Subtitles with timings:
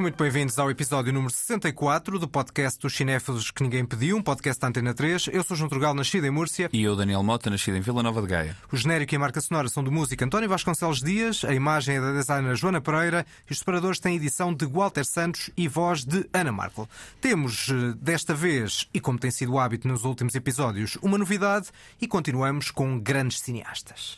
[0.00, 4.22] Sejam muito bem-vindos ao episódio número 64 do podcast dos Cinéfilos que Ninguém Pediu, um
[4.22, 5.28] podcast da Antena 3.
[5.30, 6.70] Eu sou João Trugal, nascido em Múrcia.
[6.72, 8.56] E eu, Daniel Mota, nascido em Vila Nova de Gaia.
[8.72, 12.00] O genérico e a marca sonora são do músico António Vasconcelos Dias, a imagem é
[12.00, 16.26] da designer Joana Pereira e os separadores têm edição de Walter Santos e voz de
[16.32, 16.88] Ana Markel.
[17.20, 21.68] Temos, eh, desta vez, e como tem sido o hábito nos últimos episódios, uma novidade
[22.00, 24.16] e continuamos com grandes cineastas.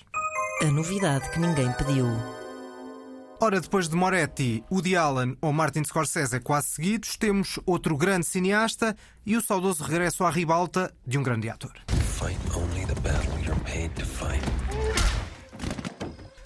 [0.62, 2.06] A novidade que ninguém pediu.
[3.42, 8.96] Ora, depois de Moretti, Woody Allen ou Martin Scorsese quase seguidos, temos outro grande cineasta
[9.26, 11.72] e o saudoso regresso à ribalta de um grande ator.
[12.20, 14.61] Fight only the battle you're to fight.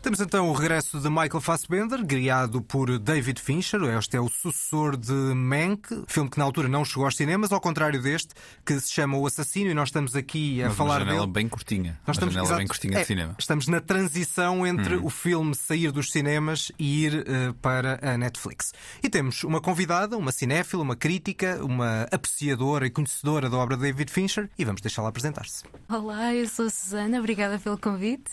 [0.06, 3.82] Temos então o regresso de Michael Fassbender, criado por David Fincher.
[3.98, 7.60] Este é o sucessor de Mank, filme que na altura não chegou aos cinemas, ao
[7.60, 8.32] contrário deste,
[8.64, 11.32] que se chama O Assassino, e nós estamos aqui a Mas falar uma janela dele.
[11.32, 11.98] bem curtinha.
[12.06, 13.32] Nós uma estamos, janela exato, bem curtinha é, de cinema.
[13.32, 13.36] Hum.
[13.36, 18.72] Estamos na transição entre o filme sair dos cinemas e ir eh, para a Netflix.
[19.02, 23.82] E temos uma convidada, uma cinéfila, uma crítica, uma apreciadora e conhecedora da obra de
[23.82, 25.64] David Fincher, e vamos deixá-la apresentar-se.
[25.88, 28.30] Olá, eu sou a Susana, obrigada pelo convite.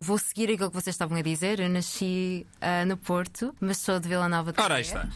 [0.00, 1.60] Vou seguir aquilo que vocês estavam a dizer.
[1.60, 5.06] Eu nasci ah, no Porto, mas sou de Vila Nova de Ora, aí está.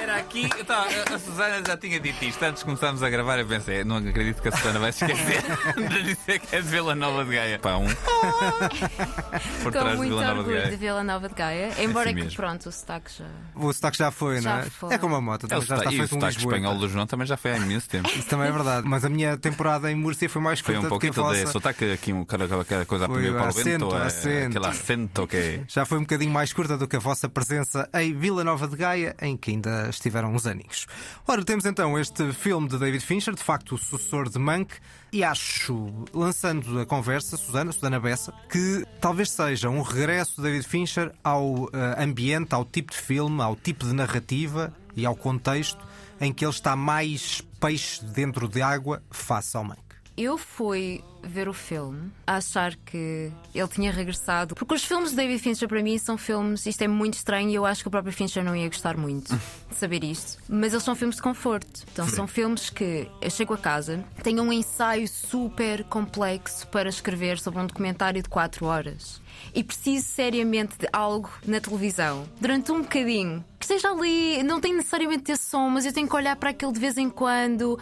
[0.00, 3.38] Era aqui, tava- a Susana já tinha dito isto antes de começarmos a gravar.
[3.38, 5.42] Eu pensei, não acredito que a Susana vai se esquecer
[6.26, 7.60] dizer que é de Vila Nova de Gaia.
[7.78, 7.86] Um.
[9.62, 10.76] Por Com trás de muito Vila Nova de orgulho de Gaia.
[10.76, 11.82] Vila Nova de Gaia.
[11.82, 12.36] Embora assim que, mesmo.
[12.36, 13.24] pronto, o sotaque já.
[13.54, 14.70] O sotaque já foi, Já não é?
[14.70, 14.94] foi.
[14.94, 16.38] É como a moto, É o também já está sotaque- e o feito um sotaque
[16.38, 18.08] espanhol do João também já foi há imenso tempo.
[18.08, 20.90] Isso também é verdade, mas a minha temporada em Múrcia foi mais Foi curta um
[20.96, 21.52] do que a pouquinho de vossa.
[21.52, 23.96] sotaque aqui, um cara, aquela coisa a Foi para o acento, vento.
[23.96, 24.46] é acento.
[24.58, 25.60] Aquele acento que é.
[25.68, 28.76] Já foi um bocadinho mais curta do que a vossa presença em Vila Nova de
[28.76, 30.86] Gaia, em que ainda estiveram uns aninhos.
[31.26, 34.74] Ora, temos então este filme de David Fincher, de facto o sucessor de Mank,
[35.16, 40.68] e acho, lançando a conversa, Susana, Susana Bessa, que talvez seja um regresso de David
[40.68, 45.82] Fincher ao eh, ambiente, ao tipo de filme, ao tipo de narrativa e ao contexto
[46.20, 49.85] em que ele está mais peixe dentro de água face ao Mank.
[50.16, 54.54] Eu fui ver o filme a achar que ele tinha regressado.
[54.54, 56.64] Porque os filmes de David Fincher, para mim, são filmes.
[56.64, 59.34] Isto é muito estranho e eu acho que o próprio Fincher não ia gostar muito
[59.68, 60.38] de saber isto.
[60.48, 61.84] Mas eles são filmes de conforto.
[61.92, 67.38] Então, são filmes que eu chego a casa, tenho um ensaio super complexo para escrever
[67.38, 69.20] sobre um documentário de 4 horas.
[69.54, 74.42] E preciso seriamente de algo na televisão durante um bocadinho que esteja ali.
[74.42, 77.10] Não tem necessariamente ter som, mas eu tenho que olhar para aquilo de vez em
[77.10, 77.78] quando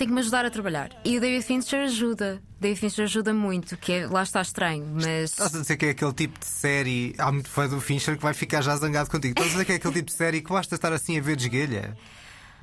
[0.00, 0.88] tem que me ajudar a trabalhar.
[1.04, 2.42] E o David Fincher ajuda.
[2.58, 5.32] David Fincher ajuda muito, que é, lá está estranho, mas.
[5.32, 7.14] Estás a dizer que é aquele tipo de série.
[7.18, 9.32] Há muito fã do Fincher que vai ficar já zangado contigo.
[9.32, 11.36] Estás a dizer que é aquele tipo de série que basta estar assim a ver
[11.36, 11.94] desguelha?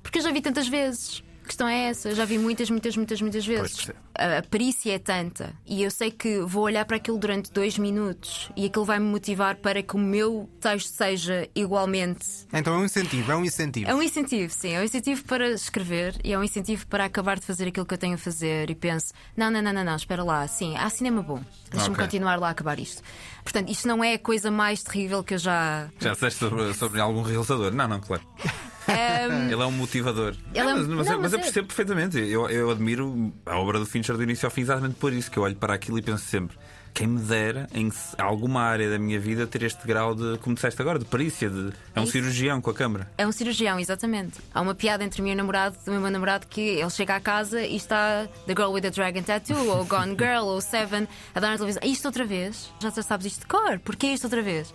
[0.01, 1.23] Porque eu já vi tantas vezes.
[1.47, 3.89] A questão é essa, eu já vi muitas, muitas, muitas, muitas vezes.
[4.13, 5.53] A, a perícia é tanta.
[5.65, 9.05] E eu sei que vou olhar para aquilo durante dois minutos e aquilo vai me
[9.05, 12.25] motivar para que o meu texto seja igualmente.
[12.51, 13.89] Então é um incentivo, é um incentivo.
[13.89, 14.71] É um incentivo, sim.
[14.71, 17.93] É um incentivo para escrever e é um incentivo para acabar de fazer aquilo que
[17.93, 20.89] eu tenho a fazer e penso: não, não, não, não, não espera lá, sim, há
[20.89, 21.41] cinema bom.
[21.71, 22.03] Deixa-me Ok.
[22.03, 23.01] continuar lá a acabar isto.
[23.41, 25.87] Portanto, isto não é a coisa mais terrível que eu já.
[25.97, 27.71] Já disseste sobre, sobre algum realizador?
[27.73, 28.21] Não, não, claro.
[28.87, 30.35] Ele é um motivador.
[30.53, 32.17] É um- mas, mas não, eu- mas mas eu é- percebo perfeitamente.
[32.17, 35.37] Eu, eu admiro a obra do Fincher do início ao fim exatamente por isso, que
[35.37, 36.57] eu olho para aquilo e penso sempre.
[36.93, 40.81] Quem me dera em alguma área da minha vida ter este grau de, como disseste
[40.81, 42.13] agora, de perícia, de, é um Isso.
[42.13, 43.07] cirurgião com a câmara.
[43.19, 44.39] É um cirurgião, exatamente.
[44.51, 47.19] Há uma piada entre mim e o namorado, do meu namorado, que ele chega à
[47.19, 51.39] casa e está The Girl with the Dragon Tattoo, ou Gone Girl, ou Seven, a
[51.39, 51.83] dar na televisão.
[51.85, 52.73] Isto outra vez?
[52.81, 53.77] Já sabes isto de cor?
[53.77, 54.73] Porquê isto outra vez?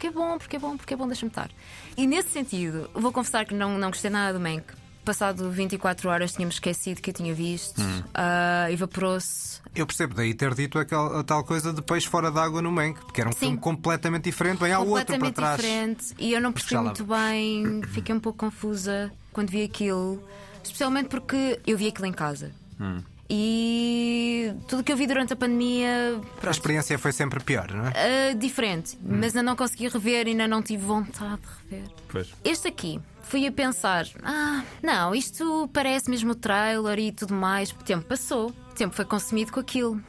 [0.00, 1.50] Porque é bom, porque é bom, porque é bom, deixa-me estar.
[1.94, 4.64] E nesse sentido, vou confessar que não, não gostei nada do Mank.
[5.04, 7.82] Passado 24 horas tínhamos esquecido que eu tinha visto,
[8.14, 9.60] Ah, evaporou-se.
[9.74, 12.98] Eu percebo daí ter dito aquela, a tal coisa de peixe fora d'água no Mank,
[13.04, 13.38] porque era um Sim.
[13.40, 14.60] filme completamente diferente.
[14.60, 15.56] Bem, há outro para completamente trás.
[15.60, 20.26] diferente e eu não percebi muito bem, fiquei um pouco confusa quando vi aquilo,
[20.64, 22.52] especialmente porque eu vi aquilo em casa.
[22.80, 23.02] Hum.
[23.32, 27.86] E tudo que eu vi durante a pandemia, A pronto, experiência foi sempre pior, não
[27.86, 27.92] é?
[28.30, 29.18] ah, diferente, Hum.
[29.20, 31.90] mas ainda não consegui rever, ainda não tive vontade de rever.
[32.08, 32.28] Pois.
[32.44, 37.70] Este aqui, fui a pensar: ah, não, isto parece mesmo o trailer e tudo mais.
[37.70, 40.02] O tempo passou, o tempo foi consumido com aquilo.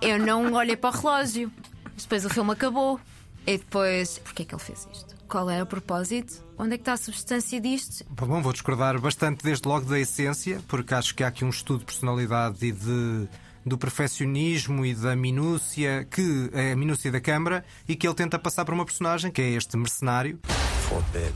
[0.00, 1.52] Eu não olhei para o relógio.
[1.96, 2.98] Depois o filme acabou.
[3.46, 5.07] E depois, porquê é que ele fez isto?
[5.28, 6.42] Qual é o propósito?
[6.56, 8.02] Onde é que está a substância disto?
[8.08, 11.80] Bom, vou discordar bastante desde logo da essência, porque acho que há aqui um estudo
[11.80, 13.28] de personalidade e de,
[13.64, 18.38] do perfeccionismo e da minúcia, que é a minúcia da câmara, e que ele tenta
[18.38, 20.40] passar para uma personagem que é este mercenário.
[20.88, 21.34] Forbid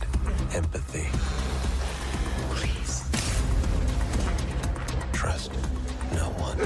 [0.56, 1.10] empathy.
[2.48, 3.04] Please.
[5.12, 5.50] Trust
[6.14, 6.62] no one.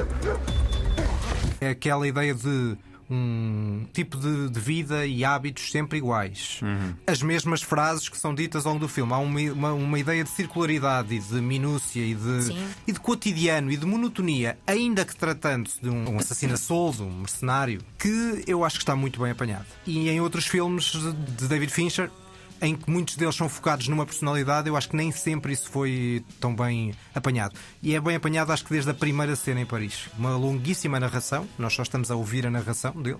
[1.61, 2.79] É aquela ideia de
[3.11, 6.61] um tipo de, de vida e hábitos sempre iguais.
[7.07, 9.13] As mesmas frases que são ditas ao longo do filme.
[9.13, 12.67] Há uma, uma, uma ideia de circularidade e de minúcia e de, Sim.
[12.87, 17.05] e de cotidiano e de monotonia, ainda que tratando-se de um, um assassino a soldo,
[17.05, 19.67] um mercenário, que eu acho que está muito bem apanhado.
[19.87, 22.11] E em outros filmes de- de David Fincher,
[22.61, 26.25] em que muitos deles são focados numa personalidade, eu acho que nem sempre isso foi
[26.41, 27.55] tão bem apanhado.
[27.83, 30.09] E é bem apanhado, acho que desde a primeira cena em Paris.
[30.19, 33.19] Uma longuíssima narração, nós só estamos a ouvir a narração dele,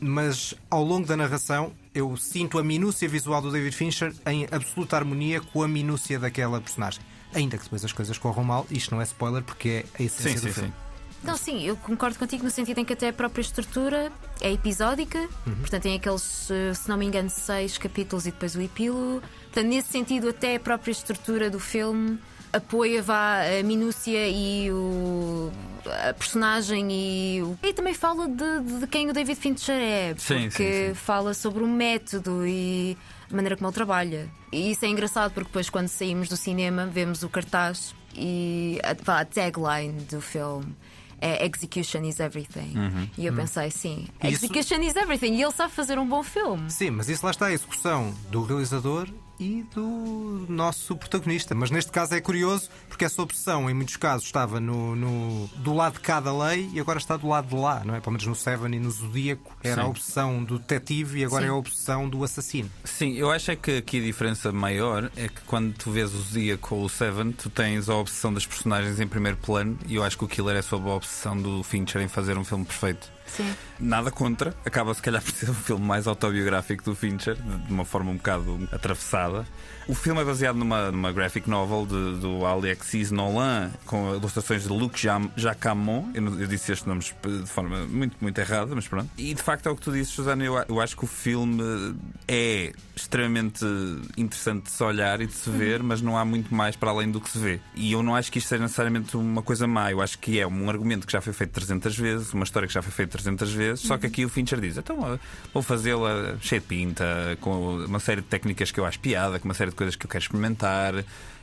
[0.00, 4.96] mas ao longo da narração eu sinto a minúcia visual do David Fincher em absoluta
[4.96, 7.00] harmonia com a minúcia daquela personagem.
[7.34, 10.38] Ainda que depois as coisas corram mal, isto não é spoiler porque é a essência
[10.38, 10.68] Sim, do sim, filme.
[10.68, 10.91] sim.
[11.22, 14.10] Não, sim, eu concordo contigo no sentido em que até a própria estrutura
[14.40, 15.28] é episódica,
[15.60, 19.22] portanto tem aqueles, eh, se não me engano, seis capítulos e depois o epílogo.
[19.44, 22.18] Portanto, nesse sentido, até a própria estrutura do filme
[22.52, 25.50] apoia vá, a minúcia e o,
[26.08, 30.48] a personagem e, o, e também fala de, de quem o David Fincher é, Sim,
[30.48, 30.94] porque sim, sim.
[30.94, 32.96] fala sobre o método e
[33.30, 34.28] a maneira como ele trabalha.
[34.52, 39.20] E isso é engraçado porque depois, quando saímos do cinema, vemos o cartaz e a,
[39.20, 40.76] a tagline do filme.
[41.24, 42.72] É Execution is everything.
[43.16, 45.34] E eu pensei, sim, Isso- Execution is everything.
[45.36, 46.68] E ele sabe fazer um bom filme.
[46.68, 49.06] Sim, mas isso lá está a execução do realizador
[49.42, 51.54] e do nosso protagonista.
[51.54, 55.74] Mas neste caso é curioso porque essa opção, em muitos casos, estava no, no- do
[55.74, 58.00] lado de cada lei e agora está do lado de lá, não é?
[58.00, 59.80] Pelo menos no Seven e no Zodíaco era Sim.
[59.80, 61.48] a opção do detetive e agora Sim.
[61.48, 62.70] é a opção do assassino.
[62.84, 66.18] Sim, eu acho é que aqui a diferença maior é que quando tu vês o
[66.18, 70.04] Zodiac ou o Seven, tu tens a obsessão das personagens em primeiro plano e eu
[70.04, 73.10] acho que o Killer é sobre a obsessão do Fincher em fazer um filme perfeito.
[73.26, 73.50] Sim.
[73.82, 77.84] Nada contra, acaba se calhar por ser um filme mais autobiográfico do Fincher, de uma
[77.84, 79.44] forma um bocado atravessada.
[79.88, 84.68] O filme é baseado numa, numa graphic novel de- do Alexis Nolan, com ilustrações de
[84.68, 84.96] Luc
[85.36, 86.08] Jacamon.
[86.14, 89.10] Eu, eu disse estes nomes de forma muito, muito errada, mas pronto.
[89.18, 90.44] E de facto é o que tu dizes, Susana.
[90.44, 91.96] Eu, eu acho que o filme
[92.28, 93.64] é extremamente
[94.16, 97.10] interessante de se olhar e de se ver, mas não há muito mais para além
[97.10, 97.60] do que se vê.
[97.74, 99.90] E eu não acho que isto seja necessariamente uma coisa má.
[99.90, 102.74] Eu acho que é um argumento que já foi feito 300 vezes, uma história que
[102.74, 105.18] já foi feita 300 vezes, só que aqui o Fincher diz: então
[105.52, 109.46] vou fazê-la cheia de pinta, com uma série de técnicas que eu acho piada, com
[109.46, 110.94] uma série de coisas que eu quero experimentar.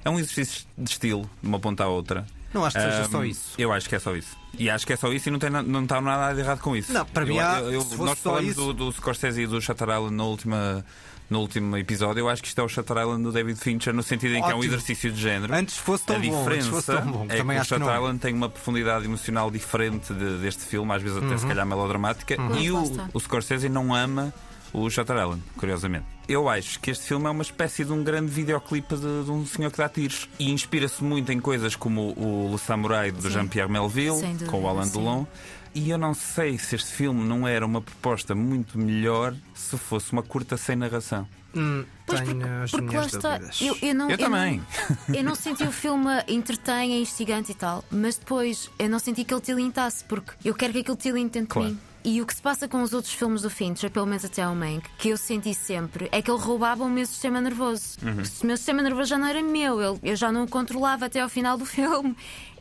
[0.03, 2.25] É um exercício de estilo, de uma ponta à outra.
[2.53, 3.53] Não acho que seja Ahm, só isso.
[3.59, 4.35] Eu acho que é só isso.
[4.57, 6.75] E acho que é só isso e não, tem, não está nada de errado com
[6.75, 6.91] isso.
[6.91, 9.41] Não, para mim Eu- eu- eu- se fosse nós só falamos isso- do, do Scorsese
[9.43, 10.83] e do Island na última,
[11.29, 12.21] no último episódio.
[12.21, 14.49] Eu acho que isto é o Shutter Island do David Fincher, no sentido em que
[14.49, 14.73] é um Ótimo.
[14.73, 15.53] exercício de género.
[15.53, 17.25] Antes fosse tão a bom, diferença antes fosse tão bom.
[17.29, 17.95] é Também que acho o que Shutter não.
[17.95, 21.37] Island tem uma profundidade emocional diferente de- deste filme, às vezes até Uhum.
[21.37, 22.33] se calhar melodramática.
[22.59, 24.33] E Lá o, o Scorsese não ama
[24.73, 26.05] o Shutter Island, curiosamente.
[26.27, 29.43] Eu acho que este filme é uma espécie de um grande videoclipe de, de um
[29.45, 33.27] senhor que dá tiros e inspira-se muito em coisas como o, o Samurai do.
[33.31, 34.99] Jean-Pierre Melville, com o Alain sim.
[34.99, 35.25] Delon.
[35.73, 40.11] E eu não sei se este filme não era uma proposta muito melhor se fosse
[40.11, 41.27] uma curta sem narração.
[41.55, 43.37] Hum, Pois, tenho porque, as porque lá minhas está.
[43.37, 43.61] dúvidas.
[43.61, 44.63] Eu, eu não, Eu também.
[45.07, 48.99] Não, eu não senti o filme entretém, é instigante e tal, mas depois eu não
[48.99, 51.69] senti que ele tilintasse, porque eu quero que aquele tilinte dentro Claro.
[51.69, 51.81] de mim.
[52.03, 54.55] E o que se passa com os outros filmes do Fincher, pelo menos até ao
[54.55, 57.97] Mank, que eu senti sempre, é que ele roubava o meu sistema nervoso.
[58.01, 58.23] Uhum.
[58.41, 61.19] O meu sistema nervoso já não era meu, eu, eu já não o controlava até
[61.19, 62.15] ao final do filme.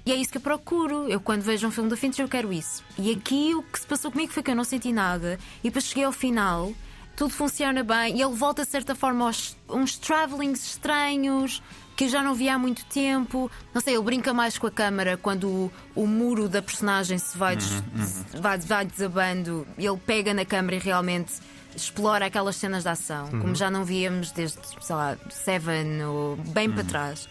[0.08, 1.06] E é isso que eu procuro.
[1.08, 2.82] Eu, quando vejo um filme do Fincher, eu quero isso.
[2.98, 5.38] E aqui o que se passou comigo foi que eu não senti nada.
[5.62, 6.72] E depois cheguei ao final
[7.14, 11.60] tudo funciona bem e ele volta de certa forma aos uns travelings estranhos
[11.96, 13.50] que eu já não vi há muito tempo.
[13.74, 17.36] Não sei, ele brinca mais com a câmara quando o, o muro da personagem se
[17.36, 19.66] vai, des- se vai, vai desabando.
[19.76, 21.32] Ele pega na câmara e realmente
[21.74, 26.70] explora aquelas cenas de ação, como já não víamos desde, sei lá, Seven ou bem
[26.70, 27.28] para trás.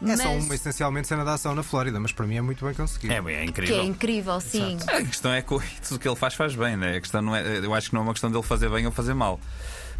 [0.00, 2.64] É só Mas- uma essencialmente cena de ação na Flórida, mas para mim é muito
[2.64, 3.12] bem conseguido.
[3.12, 3.84] É, é que é incrível.
[3.84, 4.78] incrível, sim.
[4.86, 6.96] A questão é que o- tudo o que ele faz faz bem, né?
[6.96, 8.92] A questão não é, eu acho que não é uma questão dele fazer bem ou
[8.92, 9.40] fazer mal.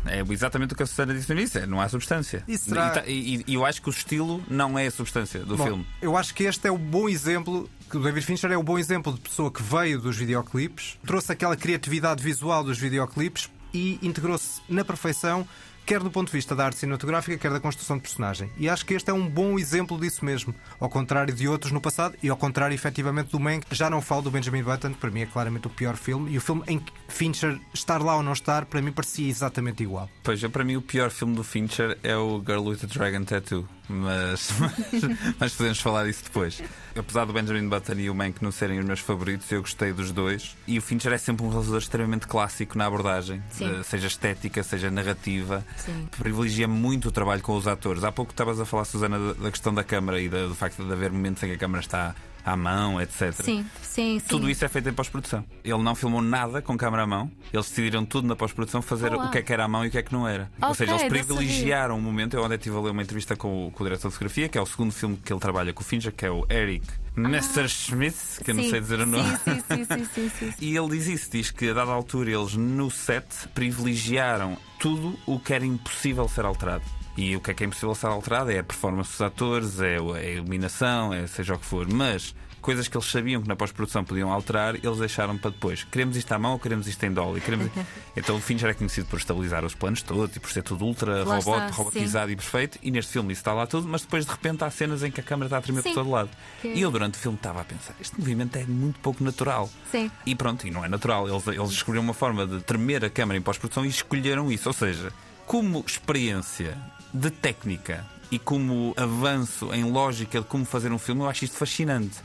[0.07, 2.45] É exatamente o que a Susana disse no início: é, não há substância.
[2.47, 5.41] E será- E tá- E, e eu acho que o estilo não é a substância
[5.41, 5.87] do Bom, filme.
[6.01, 7.69] Eu acho que este é o bom exemplo.
[7.91, 11.33] Que o David Fincher é o bom exemplo de pessoa que veio dos videoclipes, trouxe
[11.33, 15.49] aquela criatividade visual dos videoclipes e integrou-se na perfeição,
[15.89, 18.51] quer do ponto de vista da arte cinematográfica, quer da construção de personagem.
[18.59, 21.81] E acho que este é um bom exemplo disso mesmo, ao contrário de outros no
[21.81, 23.67] passado e ao contrário, efetivamente, do Mank.
[23.71, 26.37] Já não falo do Benjamin Button, que para mim é claramente o pior filme, e
[26.37, 30.11] o filme em que Fincher estar lá ou não estar, para mim parecia exatamente igual.
[30.23, 33.67] Pois, para mim, o pior filme do Fincher é o Girl with a Dragon Tattoo.
[33.89, 34.73] Mas, mas,
[35.41, 36.63] mas podemos falar disso depois.
[36.97, 40.13] Apesar do Benjamin Button e o Mank não serem os meus favoritos, eu gostei dos
[40.13, 40.57] dois.
[40.67, 44.91] E o Fincher é sempre um realizador extremamente clássico na abordagem, eh, seja estética, seja
[44.91, 45.65] narrativa.
[45.77, 46.07] Sim.
[46.19, 48.05] Privilegia muito o trabalho com os atores.
[48.05, 50.85] Há pouco estavas a falar, Susana, da- da questão da câmara e da- do facto
[50.85, 52.15] de haver momentos em que a câmara está
[52.53, 53.33] à mão, etc.
[53.33, 54.27] Sim, sim, sim.
[54.29, 55.45] Tudo isso é feito em pós-produção.
[55.65, 57.31] Ele não filmou nada com câmera à mão.
[57.53, 59.89] Eles decidiram tudo na pós-produção fazer Oh, o que é que era à mão e
[59.89, 60.51] o que é que não era.
[60.61, 62.35] Ou Ok, seja, eles privilegiaram um momento.
[62.35, 64.59] Eu ontem estive a ler uma entrevista com o, com o diretor de fotografia, que
[64.59, 66.87] é o segundo filme que ele trabalha com o Fincher, que é o Eric
[67.17, 69.29] Messerschmitt, que eu não sei dizer o nome.
[69.39, 70.55] Sim, sim, sim, sim.
[70.61, 75.39] E ele diz isso, diz que a dada altura eles no set privilegiaram tudo o
[75.39, 76.85] que era impossível ser alterado.
[77.19, 79.97] E o que é que é impossível ser alterado é a performance dos atores, é
[79.97, 81.93] a iluminação, é seja o que for.
[81.93, 85.83] Mas coisas que eles sabiam que na pós-produção podiam alterar, eles deixaram para depois.
[85.83, 87.41] Queremos isto à mão ou queremos isto em dolly?
[87.41, 87.73] Queremos...
[88.17, 91.25] então o Fincher é conhecido por estabilizar os planos todos e por ser tudo ultra
[91.25, 92.79] Lá robot, está, robotizado e perfeito.
[92.85, 95.19] E neste filme isso está lá tudo, mas depois de repente há cenas em que
[95.21, 95.89] a câmera está a tremer Sim.
[95.89, 96.31] por todo lado.
[96.63, 99.69] Que- E eu durante o filme estava a pensar, este movimento é muito pouco natural.
[99.91, 100.09] Sim.
[100.25, 101.29] E pronto, e não é natural.
[101.29, 104.69] Eles, eles descobriram uma forma de tremer a câmera em pós-produção e escolheram isso.
[104.69, 105.13] Ou seja,
[105.47, 106.79] como experiência
[107.13, 111.57] de técnica e como avanço em lógica de como fazer um filme, eu acho isto
[111.57, 112.19] fascinante.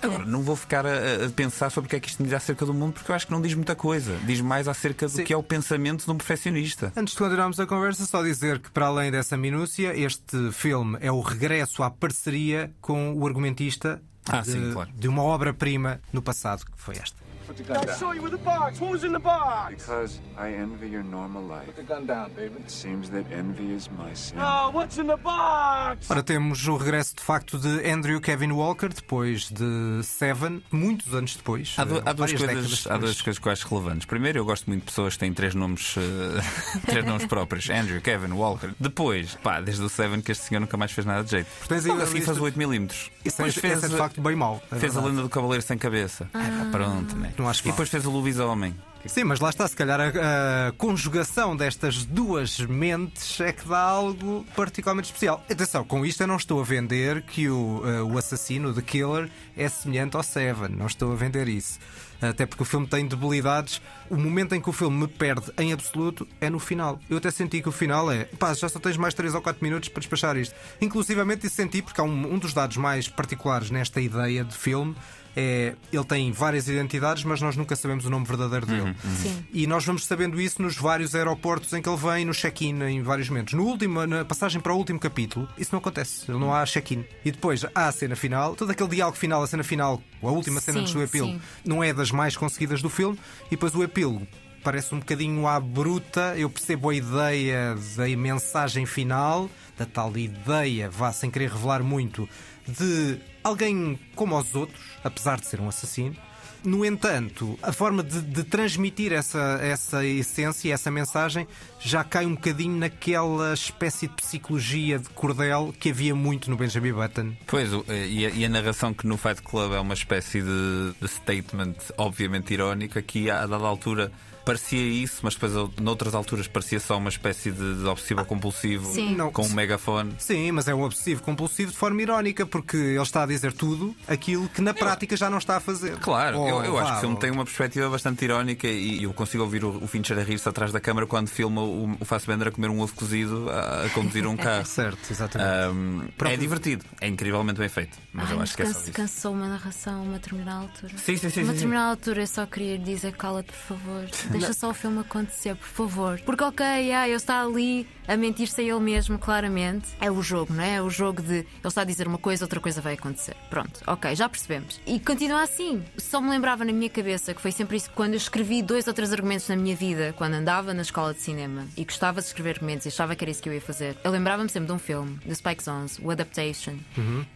[0.00, 2.34] Agora, não vou ficar a, a pensar sobre o que é que isto me diz
[2.34, 4.16] acerca do mundo, porque eu acho que não diz muita coisa.
[4.24, 5.24] Diz mais acerca do Sim.
[5.24, 6.90] que é o pensamento de um perfeccionista.
[6.96, 11.12] Antes de continuarmos a conversa, só dizer que, para além dessa minúcia, este filme é
[11.12, 14.88] o regresso à parceria com o argumentista Ah, de, sim, claro.
[14.94, 17.20] de uma obra-prima no passado, que foi esta.
[17.52, 17.94] Put the gun down.
[17.94, 18.80] I saw you with the box.
[18.80, 19.74] What was in the box?
[19.74, 21.66] Because I envy your normal life.
[21.66, 22.54] Put the gun down, baby.
[22.58, 24.38] It seems that envy is my sin.
[24.40, 26.10] Oh, what's in the box?
[26.10, 31.36] Ora, temos o regresso de facto de Andrew Kevin Walker, depois de Seven, muitos anos
[31.36, 31.74] depois.
[31.76, 34.06] Há, eh, há duas coisas, há duas coisas que eu acho relevantes.
[34.06, 38.00] Primeiro, eu gosto muito de pessoas que têm três nomes, eh, três nomes próprios: Andrew,
[38.00, 38.70] Kevin, Walker.
[38.80, 41.48] Depois, pá, desde o Seven que este senhor nunca mais fez nada de jeito.
[41.68, 43.10] Tens aí a assim faz o 8mm.
[43.26, 44.62] Isso é, esse é de facto bem mau.
[44.72, 45.06] é Fez a verdade.
[45.08, 46.30] lenda do Cavaleiro Sem Cabeça.
[46.32, 47.32] Ah, pá, pronto, né?
[47.42, 48.72] Não acho E depois fez o Lobisomem.
[49.04, 53.80] Sim, mas lá está, se calhar a, a conjugação destas duas mentes é que dá
[53.80, 55.44] algo particularmente especial.
[55.50, 59.28] Atenção, com isto eu não estou a vender que o, eh, o assassino, The Killer,
[59.56, 60.68] é semelhante ao Seven.
[60.68, 61.80] Não estou a vender isso.
[62.20, 63.82] Até porque o filme tem debilidades.
[64.08, 67.00] O momento em que o filme me perde em absoluto é no final.
[67.10, 69.64] Eu até senti que o final é pá, já só tens mais 3 ou 4
[69.64, 70.54] minutos para despachar isto.
[70.80, 74.94] Inclusivamente isso senti porque há um, um dos dados mais particulares nesta ideia de filme.
[75.36, 78.94] É, ele tem várias identidades, mas nós nunca sabemos o nome verdadeiro dele.
[79.22, 79.44] Sim.
[79.52, 83.02] E nós vamos sabendo isso nos vários aeroportos em que ele vem, no check-in, em
[83.02, 83.54] vários momentos.
[83.54, 86.30] No último, na passagem para o último capítulo, isso não acontece.
[86.30, 87.04] Ele não há check-in.
[87.24, 90.60] E depois há a cena final, todo aquele diálogo final, a cena final, a última
[90.60, 91.40] cena Sim, antes do epílogo, sim.
[91.64, 93.18] não é das mais conseguidas do filme.
[93.46, 94.26] E depois o epílogo
[94.62, 96.34] parece um bocadinho à bruta.
[96.36, 102.28] Eu percebo a ideia da mensagem final, da tal ideia, vá sem querer revelar muito,
[102.66, 106.16] de alguém como os outros, apesar de ser um assassino.
[106.64, 111.44] No entanto, a forma de, de transmitir essa, essa essência, essa mensagem,
[111.80, 116.92] já cai um bocadinho naquela espécie de psicologia de cordel que havia muito no Benjamin
[116.92, 117.32] Button.
[117.48, 120.92] Pois, o- e a, e a narração que no Fight Club é uma espécie de,
[121.00, 124.12] de statement obviamente irónico, aqui a dada altura
[124.44, 129.14] parecia isso, mas depois noutras alturas parecia só uma espécie de, de obsessivo compulsivo Sim.
[129.14, 129.30] Não.
[129.32, 130.14] com um megafone.
[130.18, 133.94] Sim, mas é um obsessivo compulsivo de forma irónica, porque ele está a dizer tudo
[134.06, 135.96] aquilo que na prática já não está a fazer.
[135.98, 139.12] Claro, Oh, eu, eu acho que o filme tem uma perspectiva bastante irónica e eu
[139.12, 142.48] consigo ouvir o, o Fincher a rir-se atrás da câmara quando filma o, o Fassbender
[142.48, 144.64] a comer um ovo cozido a, a conduzir um carro.
[144.72, 145.50] Certo, exatamente.
[145.50, 148.92] Ahm, é divertido, é incrivelmente bem feito, mas Ai, eu acho que é só isso.
[148.92, 150.94] cansou uma narração a uma determinada altura.
[150.98, 151.42] Sim, sim, sim.
[151.42, 154.04] Uma determinada altura eu só queria dizer cala-te, por favor.
[154.32, 156.20] Deixa só o filme acontecer, por favor.
[156.24, 159.88] Porque, ok, ah, ele está ali a mentir-se a ele mesmo, claramente.
[160.00, 160.76] É o jogo, não é?
[160.76, 163.36] É o jogo de ele está a dizer uma coisa, outra coisa vai acontecer.
[163.48, 164.80] Pronto, ok, já percebemos.
[164.86, 165.82] E continua assim.
[165.96, 168.94] Só me lembrava na minha cabeça que foi sempre isso quando eu escrevi dois ou
[168.94, 172.50] três argumentos na minha vida, quando andava na escola de cinema e gostava de escrever
[172.56, 173.96] argumentos e achava que era isso que eu ia fazer.
[174.02, 176.76] Eu lembrava-me sempre de um filme, de Spike Jonze, o Adaptation,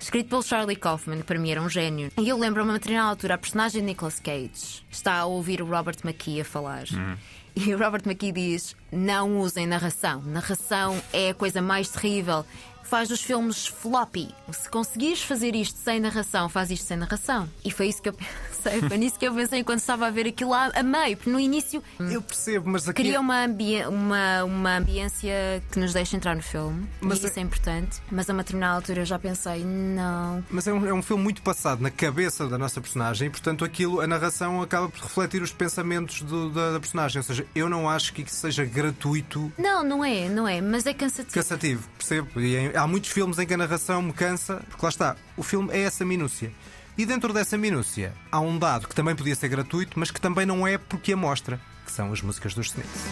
[0.00, 2.10] escrito pelo Charlie Kaufman, que para mim era um gênio.
[2.18, 5.62] E eu lembro-me a uma determinada altura, a personagem de Nicolas Cage está a ouvir
[5.62, 6.84] o Robert McKee a falar.
[7.54, 10.20] E o Robert McKee diz: Não usem narração.
[10.22, 12.44] Narração é a coisa mais terrível.
[12.84, 14.28] Faz os filmes floppy.
[14.52, 17.48] Se conseguires fazer isto sem narração, faz isto sem narração.
[17.64, 18.55] E foi isso que eu pensei.
[18.88, 21.16] Foi nisso que eu pensei enquanto estava a ver aquilo lá a meio.
[21.16, 23.02] Porque no início Eu percebo, mas aqui.
[23.02, 26.86] cria uma, ambi uma, uma ambiência que nos deixa entrar no filme.
[27.00, 28.00] Mas e isso é importante.
[28.10, 30.44] Mas a uma determinada altura eu já pensei: Não.
[30.50, 33.64] Mas é um, é um filme muito passado na cabeça da nossa personagem e, portanto,
[33.64, 37.18] aquilo, a narração acaba por refletir os pensamentos do- da, da personagem.
[37.18, 40.60] Ou seja, eu não acho que isso seja gratuito, Não, não é, não é.
[40.60, 41.34] Mas é cansativo.
[41.34, 42.40] cansativo, percebo.
[42.40, 45.42] E em- há muitos filmes em que a narração me cansa, porque lá está, o
[45.42, 46.52] filme é essa minúcia.
[46.98, 50.46] E dentro dessa minúcia, há um dado que também podia ser gratuito, mas que também
[50.46, 53.02] não é porque a mostra, que são as músicas dos Smiths.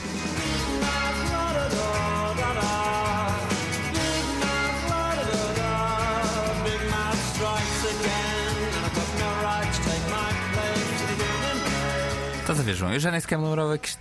[12.40, 12.92] Estás a ver, João?
[12.92, 14.00] Eu já nem sequer me lembrava que isto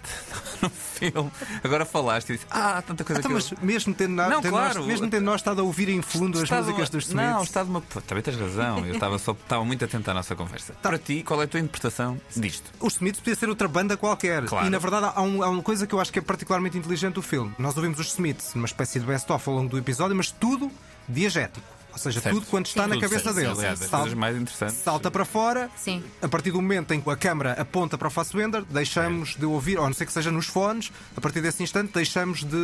[1.11, 1.31] filme.
[1.63, 3.57] Agora falaste e disse, ah, tanta coisa Então, que mas eu...
[3.61, 4.79] mesmo tendo, na- Não, tendo claro.
[4.79, 7.13] nós, mesmo tendo nós estado a ouvir em fundo as músicas uma- dos Smiths.
[7.13, 7.81] Não, estava uma.
[7.81, 8.85] Pô, também tens razão.
[8.85, 10.73] Eu estava só estava muito atento à nossa conversa.
[10.81, 12.71] Para ti, qual é a tua interpretação disto?
[12.79, 14.45] Os Smiths podia ser outra banda qualquer.
[14.45, 14.65] Claro.
[14.67, 17.15] E na verdade há, um- há uma coisa que eu acho que é particularmente inteligente
[17.15, 17.53] do filme.
[17.57, 20.71] Nós ouvimos os Smiths numa espécie de best-of ao longo do episódio, mas tudo
[21.07, 21.65] diegético.
[21.93, 22.35] Ou seja, Certo.
[22.35, 23.35] tudo quando está na Tudo cabeça certo.
[23.35, 23.47] dele.
[23.51, 24.75] Aliás, das Salta- coisas mais interessantes.
[24.77, 25.69] Salta para fora.
[25.77, 26.03] Sim.
[26.21, 29.77] A partir do momento em que a câmara aponta para o Fassbender, deixamos de ouvir,
[29.77, 32.57] ou a não ser que seja nos fones, a partir desse instante deixamos de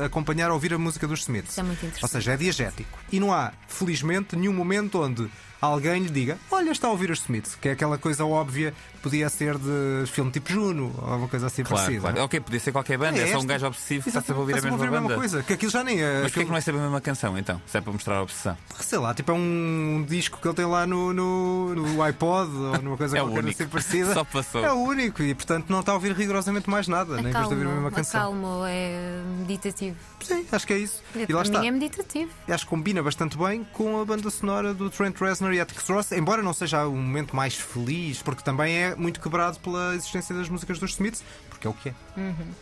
[0.00, 1.50] eh, acompanhar ou ouvir a música dos Smiths.
[1.52, 2.02] Isso é muito interessante.
[2.02, 2.98] Ou seja, é diegético.
[3.12, 5.28] E não há, felizmente, nenhum momento onde
[5.60, 9.28] alguém lhe diga Olha, está a ouvir os Smiths, que é aquela coisa óbvia, podia
[9.28, 12.00] ser de filme tipo Juno, ou uma coisa assim Claro, parecida.
[12.12, 12.24] claro.
[12.24, 14.58] Ok, podia ser qualquer banda, é, só um gajo obsessivo que está sempre a ouvir
[14.58, 15.14] a mesma banda.
[15.14, 16.04] coisa, que aquilo já nem é.
[16.04, 17.60] Mas porquê aquilo- que não é sempre a mesma canção então?
[17.66, 18.56] Se é para mostrar a obsessão.
[18.80, 22.82] Sei lá, tipo é um disco que ele tem lá no, no, no iPod ou
[22.82, 23.62] numa coisa É o qualquer único.
[23.62, 24.14] assim parecida.
[24.14, 24.64] Só passou.
[24.64, 27.48] É o único e portanto não está a ouvir rigorosamente mais nada, nem em vez
[27.48, 28.20] de ouvir a mesma Acalmo, canção.
[28.20, 29.96] acalmo, é meditativo.
[30.20, 31.02] Sim, acho que é isso.
[31.28, 31.64] E lá está.
[31.64, 32.30] é meditativo.
[32.48, 36.12] Acho que combina bastante bem com a banda sonora do Trent Reznor e Atticus Ross,
[36.12, 40.48] embora não seja o momento mais feliz, porque também é muito quebrado pela existência das
[40.48, 41.94] músicas dos Smiths, porque é o que é.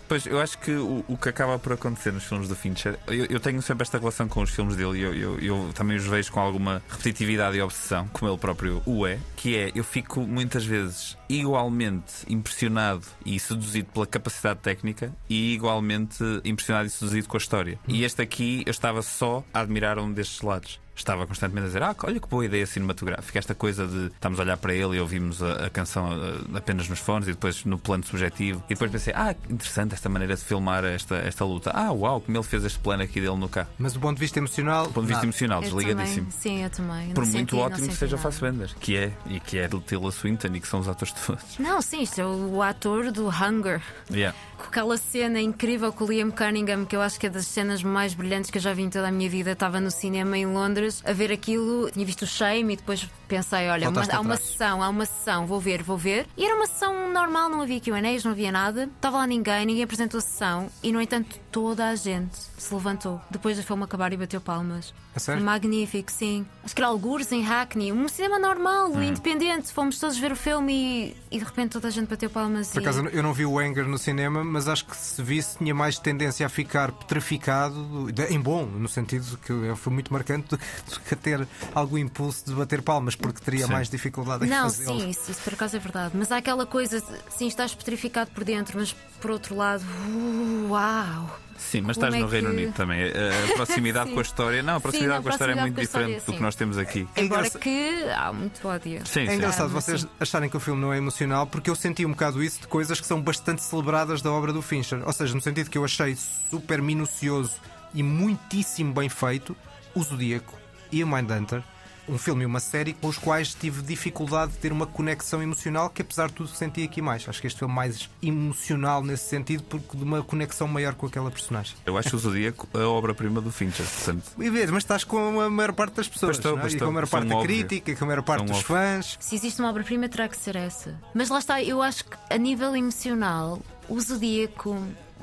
[0.08, 3.26] Pois, eu acho que o, o que acaba por acontecer nos filmes do Fincher, eu,
[3.26, 6.06] eu tenho sempre esta relação com os filmes dele e eu, eu, eu também os
[6.06, 10.20] vejo com alguma repetitividade e obsessão, como ele próprio o é, que é, eu fico
[10.20, 17.36] muitas vezes igualmente impressionado e seduzido pela capacidade técnica e igualmente impressionado e seduzido com
[17.36, 17.78] a história.
[17.86, 20.80] E este aqui, eu estava só a admirar um destes lados.
[21.00, 23.38] Estava constantemente a dizer, ah, olha que boa ideia cinematográfica.
[23.38, 26.08] Esta coisa de estamos a olhar para ele e ouvimos a, a canção
[26.54, 28.62] apenas nos fones e depois no plano subjetivo.
[28.66, 31.70] E depois pensei, ah, interessante esta maneira de filmar esta, esta luta.
[31.74, 33.68] Ah, uau, como ele fez este plano aqui dele no carro.
[33.78, 34.86] Mas do ponto de vista emocional.
[34.86, 35.26] Do ponto de vista nada.
[35.26, 36.26] emocional, desligadíssimo.
[36.26, 37.06] também, sim, eu também.
[37.08, 38.18] Não Por senti- muito não ótimo que seja.
[38.18, 41.58] Fassbender, que é, e que é de Tilda Swinton e que são os atores todos.
[41.58, 43.80] Não, sim, isto é o ator do Hunger.
[44.10, 44.36] Yeah.
[44.58, 47.82] Com aquela cena incrível com o Liam Cunningham, que eu acho que é das cenas
[47.82, 49.52] mais brilhantes que eu já vi em toda a minha vida.
[49.52, 53.68] Estava no cinema em Londres a ver aquilo, tinha visto o Shame e depois pensei:
[53.68, 56.26] olha, há uma sessão, há uma sessão, vou ver, vou ver.
[56.36, 59.84] E era uma sessão normal, não havia QAs, não havia nada, estava lá ninguém, ninguém
[59.84, 64.12] apresentou a sessão e, no entanto, toda a gente se levantou depois do filme acabar
[64.12, 64.92] e bateu palmas.
[65.14, 65.42] A sério?
[65.42, 66.46] Magnífico, sim.
[66.64, 69.02] Acho que era algures em Hackney, um cinema normal, Hum.
[69.02, 69.72] independente.
[69.72, 72.68] Fomos todos ver o filme e, e de repente toda a gente bateu palmas.
[72.68, 72.84] Por e...
[72.84, 75.98] acaso eu não vi o Anger no cinema, mas acho que se visse tinha mais
[75.98, 81.16] tendência a ficar petrificado, em bom, no sentido que foi muito marcante, do que a
[81.16, 83.72] ter algum impulso de bater palmas, porque teria Sim.
[83.72, 85.00] mais dificuldade em Não, fazê-lo.
[85.00, 86.14] sim, isso, isso por acaso é verdade.
[86.16, 91.38] Mas há aquela coisa, sim, estás petrificado por dentro, mas por outro lado, uh, uau!
[91.58, 93.02] Sim, mas estás é no Reino que- Unido também.
[93.04, 94.62] A a proximidade com a história.
[94.62, 96.54] Não, a proximidade Sim, com a história é muito a história, diferente do que nós
[96.54, 97.06] temos aqui.
[97.14, 99.06] É Embora engraçado- que há muito ódio.
[99.06, 100.08] Sim, É engraçado Ah, vocês sim.
[100.18, 102.98] acharem que o filme não é emocional porque eu senti um bocado isso de coisas
[102.98, 105.02] que são bastante celebradas da obra do Fincher.
[105.06, 107.52] Ou seja, no sentido que eu achei super minucioso
[107.92, 109.54] e muitíssimo bem feito
[109.94, 110.54] o Zodíaco
[110.90, 111.62] e o Mindhunter.
[112.10, 115.88] Um filme e uma série com os quais tive dificuldade de ter uma conexão emocional
[115.88, 117.28] que, apesar de tudo, senti aqui mais.
[117.28, 121.06] Acho que este filme é mais emocional nesse sentido, porque de uma conexão maior com
[121.06, 121.76] aquela personagem.
[121.86, 123.86] Eu acho o Zodíaco a obra-prima do Fincher.
[123.86, 126.60] Portanto, E vês, mas estás com a maior parte das pessoas, Pois estou, não é?
[126.62, 126.92] pois e com a estou.
[126.92, 127.48] maior parte da óbvio.
[127.48, 128.66] crítica, com a maior parte um dos óbvio.
[128.76, 129.16] fãs.
[129.20, 130.98] Se existe uma obra-prima, terá que ser essa.
[131.14, 134.76] Mas lá está, eu acho que a nível emocional, o Zodíaco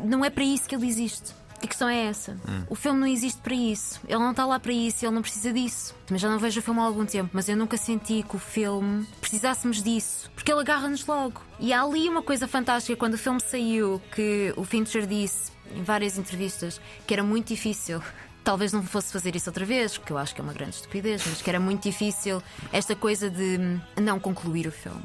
[0.04, 1.34] não é para isso que ele existe.
[1.62, 2.38] A questão é essa.
[2.48, 2.64] Hum.
[2.70, 4.00] O filme não existe para isso.
[4.08, 5.96] Ele não está lá para isso, ele não precisa disso.
[6.10, 8.40] Mas já não vejo o filme há algum tempo, mas eu nunca senti que o
[8.40, 10.32] filme precisássemos disso.
[10.36, 11.42] Porque ele agarra-nos logo.
[11.60, 15.84] E há ali uma coisa fantástica quando o filme saiu que o Fincher disse em
[15.84, 18.02] várias entrevistas que era muito difícil
[18.48, 21.22] Talvez não fosse fazer isso outra vez, porque eu acho que é uma grande estupidez,
[21.28, 22.42] mas que era muito difícil
[22.72, 23.60] esta coisa de
[24.02, 25.04] não concluir o filme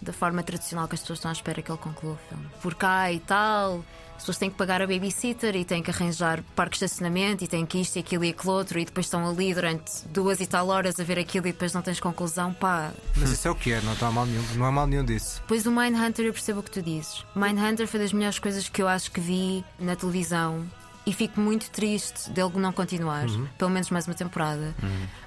[0.00, 2.46] da forma tradicional que as pessoas estão à espera que ele conclua o filme.
[2.62, 3.84] Por cá e tal,
[4.16, 7.48] as pessoas têm que pagar a babysitter e têm que arranjar parque de estacionamento e
[7.48, 10.46] têm que isto e aquilo e aquilo outro e depois estão ali durante duas e
[10.46, 12.92] tal horas a ver aquilo e depois não tens conclusão, pá.
[13.16, 15.40] Mas isso é o que é, não, está mal nenhum, não há mal nenhum disso.
[15.40, 17.24] Depois do Mindhunter eu percebo o que tu dizes.
[17.34, 20.64] Mindhunter foi das melhores coisas que eu acho que vi na televisão.
[21.04, 23.26] E fico muito triste dele não continuar,
[23.58, 24.72] pelo menos mais uma temporada.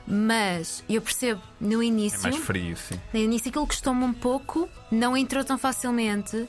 [0.07, 2.21] Mas eu percebo no é início.
[2.21, 2.99] mais frio, sim.
[3.13, 6.47] No início aquilo custou-me um pouco, não entrou tão facilmente.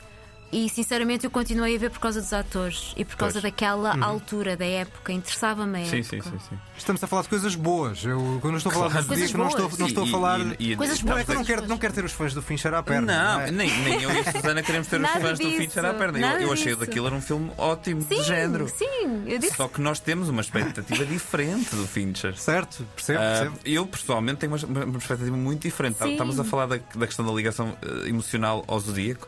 [0.53, 3.43] E sinceramente eu continuei a ver por causa dos atores e por causa Pois.
[3.53, 5.13] daquela altura da época.
[5.13, 6.23] Interessava-me a Sim, época.
[6.23, 6.59] sim, sim, sim.
[6.79, 8.05] Estamos a falar de coisas boas.
[8.05, 9.07] Eu, quando eu estou a falar Claro.
[9.09, 10.41] dos dias, não estou, Coisas não estou a falar.
[10.61, 11.47] e- e- Coisas e- Não, é que eu não boas.
[11.57, 13.35] quero, não quero ter os fãs do Fincher à perna.
[13.35, 13.51] Não, é?
[13.51, 16.19] nem, nem eu e a Susana queremos ter os fãs do disso, Fincher à perna.
[16.19, 18.69] Eu, nada eu achei daquilo era um filme ótimo, Sim, de género.
[18.69, 19.57] sim, eu disse.
[19.57, 22.37] Só que nós temos uma expectativa diferente do Fincher.
[22.39, 23.59] Certo, percebo, Ah, percebo.
[23.65, 25.99] eu pessoalmente tenho uma, uma perspectiva muito diferente.
[25.99, 26.13] Sim.
[26.13, 29.27] Estamos a falar da, da questão da ligação eh, emocional ao zodíaco.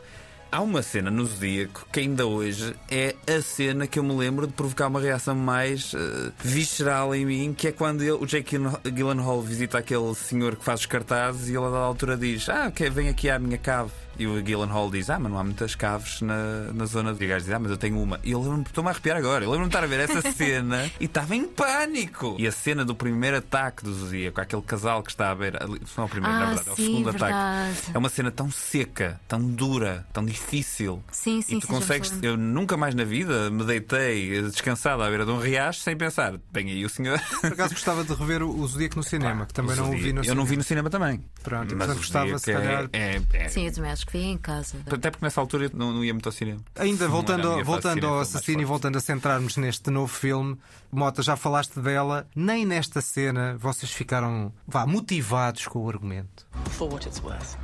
[0.51, 4.47] Há uma cena no Zodíaco que ainda hoje é a cena que eu me lembro
[4.47, 8.55] de provocar uma reação mais eh, visceral em mim, que é quando ele- o Jake
[8.91, 12.89] Gyllenhaal visita aquele senhor que faz os cartazes e ele dada altura diz: Ah, ok,
[12.89, 13.91] vem aqui à minha cave.
[14.19, 17.15] E o Gyllenhaal diz: Ah, mas não há muitas caves na, na zona.
[17.19, 18.19] E o gajo diz: Ah, mas eu tenho uma.
[18.23, 19.43] E eu lembro-me, estou-me a arrepiar agora.
[19.45, 22.35] Eu lembro-me de estar a ver essa cena e estava em pânico.
[22.37, 25.61] E a cena do primeiro ataque do Zodíaco, aquele casal que está a ver.
[25.61, 27.33] ali- Não é o primeiro, na Ah, verdade, é o sim, segundo verdade.
[27.33, 27.91] ataque.
[27.93, 31.01] É uma cena tão seca, tão dura, tão difícil.
[31.11, 32.11] Sim, sim, e tu sim, me consegues.
[32.21, 36.33] Eu nunca mais na vida me deitei descansado à beira de um riacho sem pensar,
[36.51, 37.19] bem aí o senhor.
[37.41, 40.11] Por acaso gostava de rever o Zodíaco no cinema, que também O não o vi
[40.13, 40.35] no Eu cinema.
[40.35, 41.23] não vi no cinema também.
[41.43, 44.77] Pronto, mas gostava, se calhar- É, é, é- Sim, eu também acho que em casa.
[44.89, 46.59] Até porque nessa altura eu não, não ia muito ao cinema.
[46.75, 50.57] Ainda Não voltando, voltando cinema, ao assassino e voltando a centrarmos neste novo filme,
[50.91, 56.47] Mota, já falaste dela, nem nesta cena vocês ficaram vá, motivados com o argumento.
[56.71, 57.55] For what it's worth,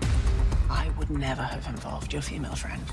[0.70, 2.84] I would never have involved your female friend.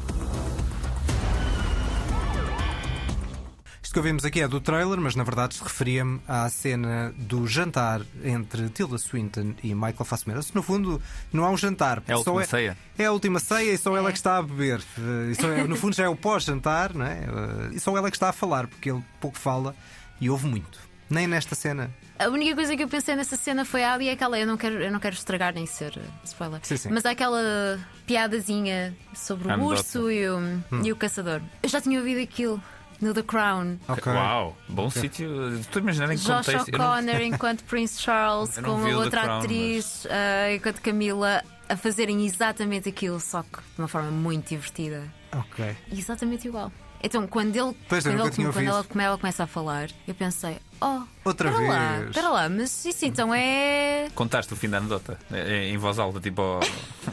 [3.83, 7.47] Isto que ouvimos aqui é do trailer, mas na verdade se referia-me à cena do
[7.49, 10.43] jantar entre Tilda Swinton e Michael Fassbender.
[10.55, 12.01] No fundo, não há um jantar.
[12.07, 12.77] É a última ceia.
[12.97, 14.81] É a última ceia e só ela que está a beber.
[14.97, 17.25] Eh, e só é- no fundo já é o pós-jantar, não é?
[17.25, 19.75] Eh, E só ela que está a falar, porque ele pouco fala
[20.21, 20.79] e ouve muito.
[21.11, 21.91] Nem nesta cena.
[22.19, 24.39] A única coisa que eu pensei nessa cena foi ali aquela.
[24.39, 26.61] Eu não quero, eu não quero estragar nem ser uh, spoiler.
[26.63, 26.89] Sim, sim.
[26.91, 29.75] Mas há aquela piadazinha sobre o Anedota.
[29.81, 30.63] urso e o, Hum.
[30.85, 31.41] e o caçador.
[31.63, 32.63] Eu já tinha ouvido aquilo
[33.03, 33.79] no The Crown.
[33.89, 34.13] Ok.
[34.13, 35.59] Uau, bom sítio.
[35.59, 36.69] Estou a imaginar em que Josh contexto.
[36.73, 42.25] eu não- O'Connor enquanto Prince Charles com outra Crown, atriz uh, enquanto Camila a fazerem
[42.25, 45.03] exatamente aquilo, só que de uma forma muito divertida.
[45.33, 45.77] Ok.
[45.91, 46.71] Exatamente igual.
[47.03, 50.59] Então, quando ele, Pois, quando, ele quando ela, como ela começa a falar, eu pensei,
[50.81, 52.09] oh, Outra espera lá, vez.
[52.11, 54.09] espera lá, mas isso então é.
[54.15, 56.61] Contaste o fim da anedota é- é em voz alta, tipo ao,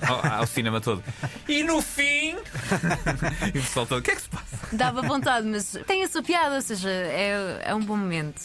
[0.08, 1.04] ao- ao cinema todo.
[1.48, 2.36] E no fim.
[3.54, 4.58] e o pessoal todo, o que é que se passa?
[4.72, 8.42] Dava vontade, mas tem a sua piada, ou seja, é, é um bom momento.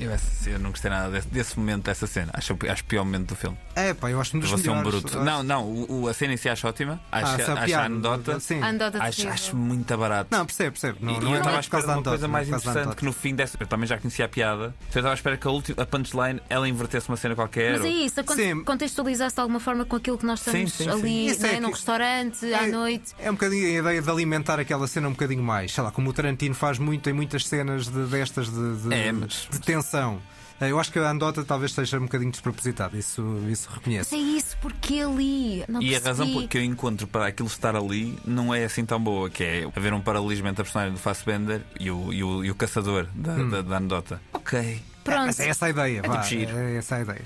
[0.00, 0.10] Eu,
[0.52, 2.30] eu não gostei nada desse, desse momento, dessa cena.
[2.34, 3.56] Acho, acho o pior momento do filme.
[3.76, 5.00] É, pá, eu acho um dos Você é um melhores.
[5.00, 5.20] bruto.
[5.22, 7.00] Não, não, o, o- a cena em si acho ótima.
[7.10, 8.40] Acho, Ah, acho a anedota.
[8.40, 8.60] Sim.
[8.62, 10.28] A anedota Acho, acho muito barato.
[10.32, 10.98] Não, percebe, percebe.
[11.00, 12.28] Não, e não eu é estava à por espera causa de da uma coisa é
[12.28, 13.56] mais interessante que no fim desse.
[13.60, 14.74] Eu também já conhecia a piada.
[14.96, 17.72] Então eu estava à espera que a, última, a punchline ela invertesse uma cena qualquer.
[17.72, 18.64] Mas é ou- isso, Sim.
[18.64, 20.90] contextualizasse de alguma forma com aquilo que nós Sim, estamos sim, sim.
[20.90, 23.14] ali é né, num que- restaurante à É- noite.
[23.18, 25.72] É um bocadinho a ideia de alimentar aquela cena um bocadinho mais.
[25.74, 29.12] Sei lá, como o Tarantino faz muito em muitas cenas de- destas de, de- É,
[29.12, 30.18] mas- de tensão.
[30.60, 34.14] Eh, Eu acho que a andota talvez esteja um bocadinho despropositada, isso, isso Mas reconheço.
[34.14, 35.64] é isso, porque ali.
[35.68, 36.48] Não E a razão percebi.
[36.48, 39.92] que eu encontro para aquilo estar ali não é assim tão boa, que é haver
[39.92, 43.32] um paralelismo entre a personagem do Fassbender e o, e o, e o caçador da,
[43.32, 43.48] Hum.
[43.50, 44.20] da, da anedota.
[44.32, 44.82] Ok.
[45.04, 45.26] Pronto.
[45.26, 46.56] Mas é essa a ideia, vá, tipo giro.
[46.56, 47.22] é essa a ideia.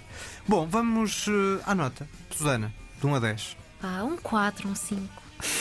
[0.47, 2.07] Bom, vamos eh, à nota.
[2.31, 3.57] Susana, de 1 a 10.
[3.81, 5.01] Pá, um 4, um 5.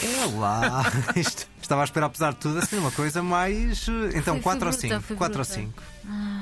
[0.03, 0.83] É lá.
[1.15, 3.87] Isto, estava a esperar, apesar de tudo, assim, uma coisa mais.
[3.87, 5.01] eh, Então, Foi- 4 foi ou bruta, 5?
[5.01, 5.61] foi 4 ou bruta.
[5.61, 5.83] 5?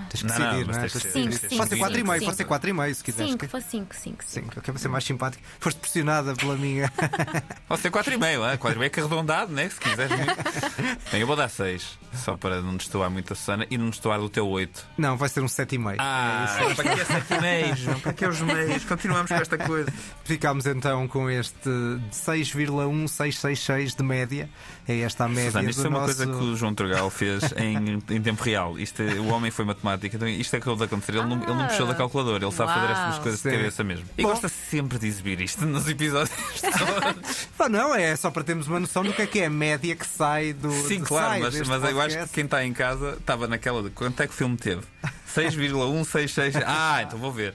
[0.10, 0.88] Tens que Não, não, decidir, mas não é?
[0.88, 1.50] tens Tens que que ser- Cinco, decidir.
[1.50, 2.26] cinco, Pode ser 4,5, cinco.
[2.26, 3.32] pode ser 4,5 se quiseres.
[3.32, 4.24] 5, foi 5, 5, 5.
[4.48, 5.44] 5, ok, vai ser mais simpático.
[5.60, 6.92] Foste pressionada pela minha.
[7.68, 8.58] Pode ser 4,5, ah?
[8.58, 9.70] 4,5 que arredondado, né?
[9.70, 10.18] Se quiseres.
[11.12, 14.20] Bem, eu vou dar 6, só para não destoar muito a Susana e não destoar
[14.20, 14.86] do teu 8.
[14.98, 15.96] Não, vai ser um 7,5.
[16.00, 17.80] Ah, para que é 7 meios?
[18.02, 18.86] Para que é os meios?
[18.86, 19.92] Continuamos com esta coisa.
[20.24, 21.70] Ficámos então com este
[22.12, 24.50] 6,1666 de média.
[24.88, 26.16] É esta a média Susana, isto do foi uma nosso...
[26.16, 28.80] coisa que o João Turgal fez em, em tempo real.
[28.80, 31.14] Isto, é- o homem foi matemática, então isto é que acabou de acontecer.
[31.16, 33.50] Ele, não, ele não puxou da calculadora, ele sabe fazer estas coisas Sim.
[33.50, 34.06] de cabeça mesmo.
[34.18, 34.30] E Bom.
[34.30, 36.30] gosta sempre de exibir isto nos episódios
[36.62, 37.48] todos.
[37.58, 39.96] Pá, não, é só para termos uma noção do que é que é a média
[39.96, 40.72] que sai do.
[40.72, 42.34] Sim, claro, sai mas, deste mas eu acho que podcast.
[42.34, 44.82] quem está em casa estava naquela de quanto é que o filme teve?
[45.28, 46.56] 6,166.
[46.66, 47.54] Ah, então vou ver.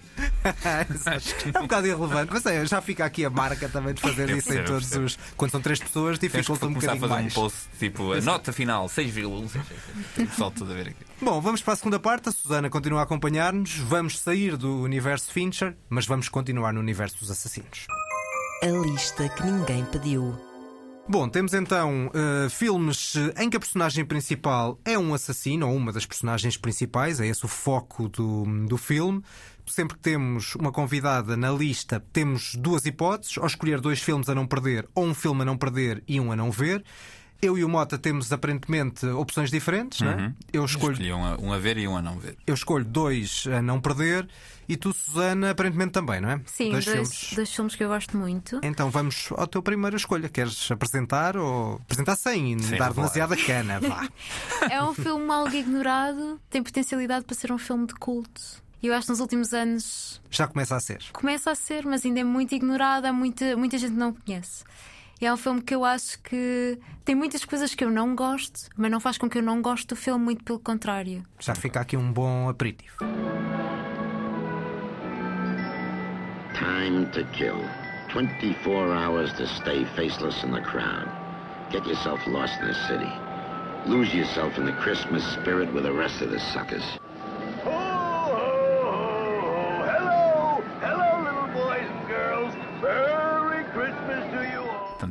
[1.55, 4.37] é um bocado irrelevante, mas é, já fica aqui a marca também de fazer Eu
[4.39, 5.05] isso em percebo, todos percebo.
[5.07, 5.19] os.
[5.37, 7.37] Quando são três pessoas, Temos que dificulta um começar a bocadinho fazer mais.
[7.37, 9.81] um post tipo a nota final 6,166.
[10.19, 11.12] O pessoal todo a ver aqui.
[11.25, 12.29] Bom, vamos para a segunda parte.
[12.29, 13.77] A Susana continua a acompanhar-nos.
[13.79, 17.87] Vamos sair do universo Fincher, mas vamos continuar no universo dos assassinos.
[18.61, 20.37] A lista que ninguém pediu.
[21.09, 25.93] Bom, temos então eh, filmes em que a personagem principal é um assassino, ou uma
[25.93, 29.23] das personagens principais, é esse o foco do, do filme.
[29.65, 34.35] Sempre que temos uma convidada na lista, temos duas hipóteses: ou escolher dois filmes a
[34.35, 36.83] não perder, ou um filme a não perder e um a não ver.
[37.45, 40.33] Eu e o Mota temos aparentemente opções diferentes, não é?
[40.53, 42.39] Eu escolho Escolhi um a, um a ver e um a não ver.
[42.47, 44.29] Eu escolho dois a não perder
[44.69, 46.41] e tu, Susana, aparentemente também, não é?
[46.47, 47.33] Sim, dois, dois, filmes.
[47.35, 48.61] dois filmes que eu gosto muito.
[48.63, 50.29] Então vamos à tua primeira escolha.
[50.29, 53.81] Queres apresentar ou apresentar sem Sim, dar demasiada cana?
[53.81, 54.09] Vá.
[54.71, 58.41] É um filme algo ignorado, tem potencialidade para ser um filme de culto.
[58.81, 61.03] E eu acho que nos últimos anos Já começa a ser.
[61.13, 64.63] começa a ser, mas ainda é muito ignorado, muita, muita gente que não o conhece.
[65.23, 68.69] E é um filme que eu acho que tem muitas coisas que eu não gosto,
[68.77, 71.23] mas não faz com que eu não goste do filme, muito pelo contrário.
[71.39, 72.97] Já fica aqui um bom aperitivo.
[76.55, 77.55] Time to kill.
[78.13, 81.09] 24 hours to stay faceless in the crowd.
[81.71, 83.13] Get yourself lost in the city.
[83.87, 86.99] Lose yourself in the Christmas spirit with the rest of the suckers.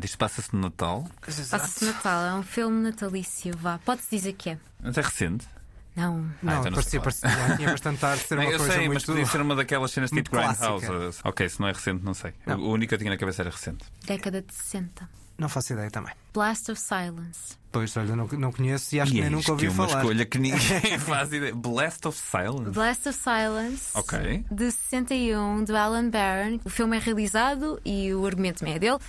[0.02, 1.08] Portanto, isto passa-se no Natal.
[1.22, 3.78] Passa-se Natal, é um filme natalício, vá.
[3.86, 4.58] Pode-se dizer que é.
[4.82, 5.48] Mas é recente.
[5.96, 6.18] Não.
[6.42, 8.74] Não, então não parecia, parecia já tinha bastante tarde de ser Não, uma eu coisa
[8.74, 9.06] sei, mas muito.
[9.08, 10.32] podia ser uma daquelas cenas tipo.
[10.32, 11.20] Grindhouse.
[11.24, 12.34] Ok, se não é recente, não sei.
[12.48, 12.60] Não.
[12.62, 13.84] O único que eu tinha na cabeça era recente.
[14.06, 15.08] Década de 60.
[15.38, 16.14] Não faço ideia também.
[16.34, 17.58] Blast of Silence.
[17.72, 19.72] Pois, olha, não, não conheço e acho e que é nem nunca isto ouvi que
[19.72, 20.00] é uma falar.
[20.02, 21.54] escolha que ninguém faz ideia.
[21.56, 22.72] Blast of Silence.
[22.72, 23.90] Blast of Silence.
[23.94, 24.46] Ok.
[24.52, 26.60] De 61, do Alan Barron.
[26.64, 29.00] O filme é realizado e o argumento é dele.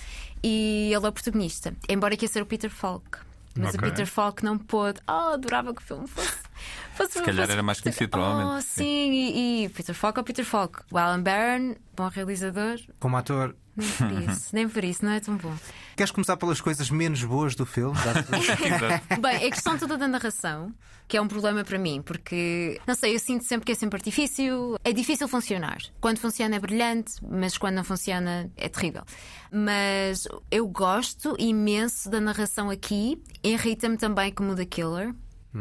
[0.43, 1.75] E ele é o protagonista.
[1.89, 3.19] Embora que ia ser o Peter Falk.
[3.55, 3.81] Mas Ok.
[3.87, 4.99] o Peter Falk não pôde.
[5.07, 6.39] Oh, adorava que o filme fosse.
[6.97, 8.65] fosse Se calhar fosse- era mais conhecido, Oh, provavelmente.
[8.65, 10.81] sim, e, e Peter Falk é o Peter Falk.
[10.91, 12.81] O Alan Barron, bom realizador.
[12.99, 15.55] Como ator, Nem por isso, nem por isso, não é tão bom.
[15.97, 17.97] queres começar pelas coisas menos boas do filme?
[19.21, 20.75] Bem, a questão toda da narração,
[21.09, 23.97] que é um problema para mim, porque, não sei, eu sinto sempre que é sempre
[23.97, 25.79] artifício, é difícil funcionar.
[26.01, 29.03] Quando funciona é brilhante, mas quando não funciona é terrível.
[29.51, 35.15] Mas eu gosto imenso da narração aqui, irrita-me também como The Killer,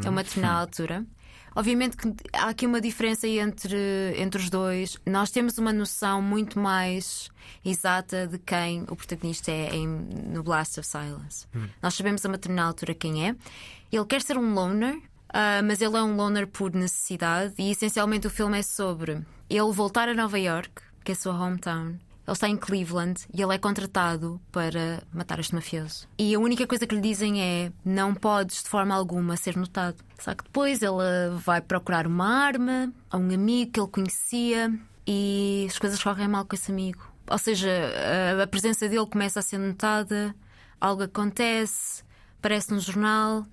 [0.03, 1.05] é uma determinada altura.
[1.55, 4.97] Obviamente que há aqui uma diferença entre, entre os dois.
[5.05, 7.29] Nós temos uma noção muito mais
[7.63, 11.47] exata de quem o protagonista é em, no Blast of Silence.
[11.81, 13.35] Nós sabemos a uma determinada altura quem é.
[13.91, 18.27] Ele quer ser um loner, ah, mas ele é um loner por necessidade e essencialmente
[18.27, 20.71] o filme é sobre ele voltar a Nova York,
[21.03, 21.95] que é a sua hometown.
[22.31, 26.07] Ele está em Cleveland e ele é contratado para matar este mafioso.
[26.17, 29.97] E a única coisa que lhe dizem é: não podes de forma alguma ser notado.
[30.17, 30.95] Só que depois ele
[31.43, 34.73] vai procurar uma arma a um amigo que ele conhecia
[35.05, 37.05] e as coisas correm mal com esse amigo.
[37.29, 37.69] Ou seja,
[38.41, 40.33] a, presença dele começa a ser notada,
[40.79, 42.01] algo acontece,
[42.39, 43.45] aparece no jornal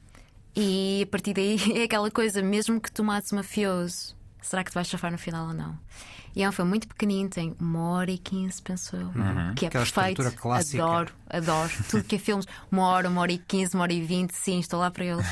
[0.54, 4.74] e a partir daí é aquela coisa: mesmo que tu mates mafioso, será que te
[4.74, 5.76] vais chafar no final ou não?
[6.36, 9.10] E é um filme muito pequenino, tem uma hora e quinze, penso eu,
[9.56, 10.32] que é Aquela perfeito.
[10.36, 10.82] clássica.
[10.84, 11.70] Adoro, adoro.
[11.90, 14.60] Tudo que é filmes, uma hora, uma hora e quinze, uma hora e vinte, sim,
[14.60, 15.22] estou lá para ele.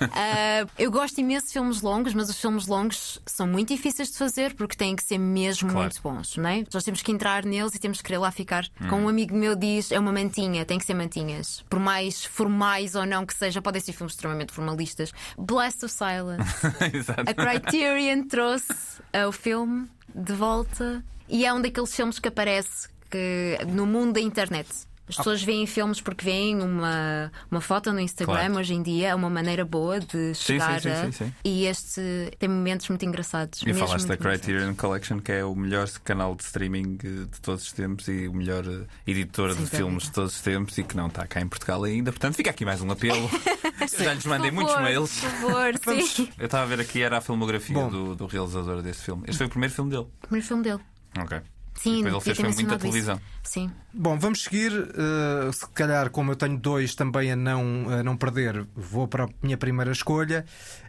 [0.00, 4.18] Ah, eu gosto imenso de filmes longos, mas os filmes longos são muito difíceis de
[4.18, 5.82] fazer porque têm que ser mesmo Claro.
[5.86, 6.64] muito bons, não é?
[6.72, 8.66] Nós temos que entrar neles e temos que querer lá ficar.
[8.88, 11.64] Como um amigo meu diz, é uma mantinha, tem que ser mantinhas.
[11.68, 15.12] Por mais formais ou não que seja, podem ser filmes extremamente formalistas.
[15.36, 16.66] Blast of Silence.
[16.96, 17.22] Exato.
[17.26, 18.72] A Criterion trouxe
[19.12, 24.14] eh, o filme de volta e é um daqueles filmes que aparece que, no mundo
[24.14, 24.68] da internet.
[25.08, 28.56] As pessoas veem filmes porque veem uma, uma foto no Instagram Claro.
[28.58, 31.32] hoje em dia, é uma maneira boa de chegar sim, sim, sim.
[31.44, 32.00] E este
[32.38, 33.62] tem momentos muito engraçados.
[33.62, 34.16] E mesmo falaste da.
[34.16, 38.34] Criterion Collection, que é o melhor canal de streaming de todos os tempos e o
[38.34, 41.48] melhor eh, editor de filmes de todos os tempos e que não está cá em
[41.48, 42.12] Portugal ainda.
[42.12, 43.30] Portanto, fica aqui mais um apelo.
[43.98, 45.20] Já lhes mandei Por muitos mails.
[45.20, 46.28] Por favor, sim.
[46.38, 47.88] Eu estava a ver aqui, era a filmografia Bom.
[47.88, 49.24] do, do realizador desse filme.
[49.26, 50.06] Este foi o primeiro filme dele.
[50.20, 50.80] Primeiro filme dele.
[51.18, 51.40] Ok.
[51.80, 52.90] Sim, Depois ele fez foi muita mencionado isso.
[52.92, 53.20] televisão.
[53.44, 53.70] Sim.
[53.94, 54.72] Bom, vamos seguir.
[54.72, 59.24] eh, se calhar, como eu tenho dois também a não, a não perder, vou para
[59.24, 60.44] a minha primeira escolha.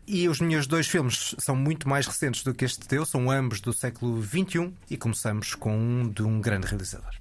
[0.07, 3.61] E os meus dois filmes são muito mais recentes do que este teu, são ambos
[3.61, 4.73] do século XXI.
[4.89, 7.11] E começamos com um de um grande realizador.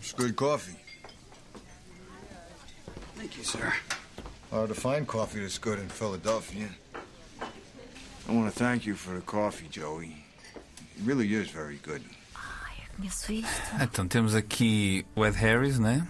[0.00, 0.76] It's good coffee.
[3.16, 3.72] Thank you, sir.
[4.50, 6.68] Hard to find coffee that's good in Philadelphia.
[8.28, 10.16] I want to thank you for the coffee, Joey.
[10.54, 12.02] It really is very good.
[12.34, 13.48] Ai, eu conheço isto.
[13.80, 16.06] Então temos aqui o Ed Harris, né?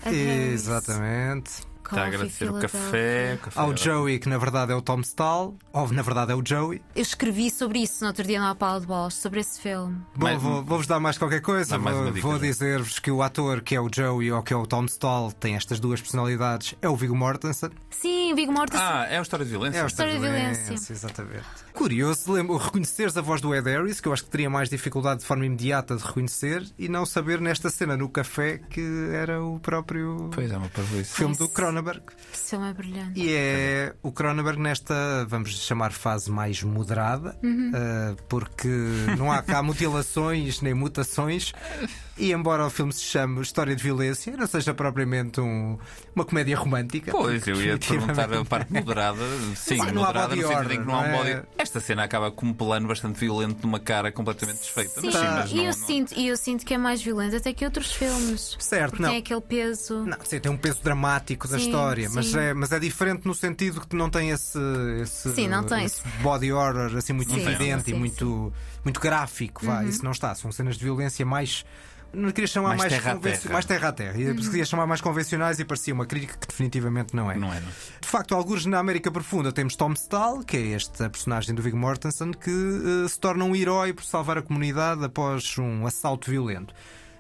[0.53, 1.63] Exatamente.
[1.91, 3.35] Está a agradecer o café.
[3.35, 6.33] o café Ao era- Joey, que na verdade é o Tom Stahl, ou na verdade
[6.33, 6.83] é o Joey.
[6.95, 9.97] Eu escrevi sobre isso no outro dia no Apalo de Bolas, sobre esse filme.
[10.15, 11.79] Bom, Mais- vou- vou-vos dar mais qualquer coisa.
[11.79, 14.67] Mais Vou, vou dizer-vos que o ator que é o Joey ou que é o
[14.67, 16.75] Tom Stahl tem estas duas personalidades.
[16.83, 17.71] É o Viggo Mortensen.
[17.91, 18.87] Sim, Viggo Mortensen.
[18.87, 19.79] Ah, é a história de violência.
[19.79, 20.75] É o História de violência.
[20.93, 21.45] Exatamente.
[21.73, 25.21] Curioso, lembro, reconheceres a voz do Ed Harris, que eu acho que teria mais dificuldade
[25.21, 29.59] de forma imediata de reconhecer, e não saber nesta cena no café que era o
[29.61, 30.69] próprio Pois é, uma
[31.05, 31.49] filme do
[31.83, 32.03] Cronenberg.
[32.33, 33.21] Filme é brilhante.
[33.21, 37.73] E é o Cronenberg nesta, vamos chamar, fase mais moderada, Uhum.
[37.75, 38.69] eh, porque
[39.19, 41.53] não há cá mutilações nem mutações.
[42.19, 45.79] E embora o filme se chame História de Violência, não seja propriamente um-
[46.15, 47.11] uma comédia romântica.
[47.13, 49.21] Pois, eu ia te perguntar a parte moderada.
[49.55, 51.19] Sim, Sim, não há moderada body no sentido em horror, que não há um não
[51.19, 51.31] body.
[51.31, 51.43] é?
[51.59, 54.99] Esta cena acaba com um plano bastante violento de uma cara completamente desfeita.
[55.01, 57.03] Sim, Mas sim, mas e não, eu, não- Sinto, e eu sinto que é mais
[57.03, 58.57] violento até que outros filmes.
[58.59, 59.11] Certo, Porque não.
[59.11, 60.05] tem aquele peso.
[60.07, 62.39] Não, sim, tem um peso dramático da Sim, história, mas sim.
[62.39, 64.59] é, mas é diferente no sentido que não tem esse,
[65.03, 65.85] esse, Sim, não tem.
[65.85, 67.99] esse body horror assim muito Sim, evidente sim, e sim.
[67.99, 68.53] muito,
[68.87, 69.67] muito gráfico.
[69.67, 69.89] Vá, Uhum.
[69.89, 70.35] Isso não está.
[70.35, 71.65] São cenas de violência mais.
[72.13, 73.53] Não queria chamar Mais mais, terra a terra.
[73.53, 74.17] mais terra a terra.
[74.19, 74.37] E Uhum.
[74.37, 77.35] Queria chamar mais convencionais e parecia uma crítica que definitivamente não é.
[77.37, 77.69] Não é, não.
[78.01, 81.77] De facto, alguns na América Profunda temos Tom Stahl, que é este personagem do Viggo
[81.77, 82.51] Mortensen, que
[83.05, 86.73] eh, se torna um herói por salvar a comunidade após um assalto violento.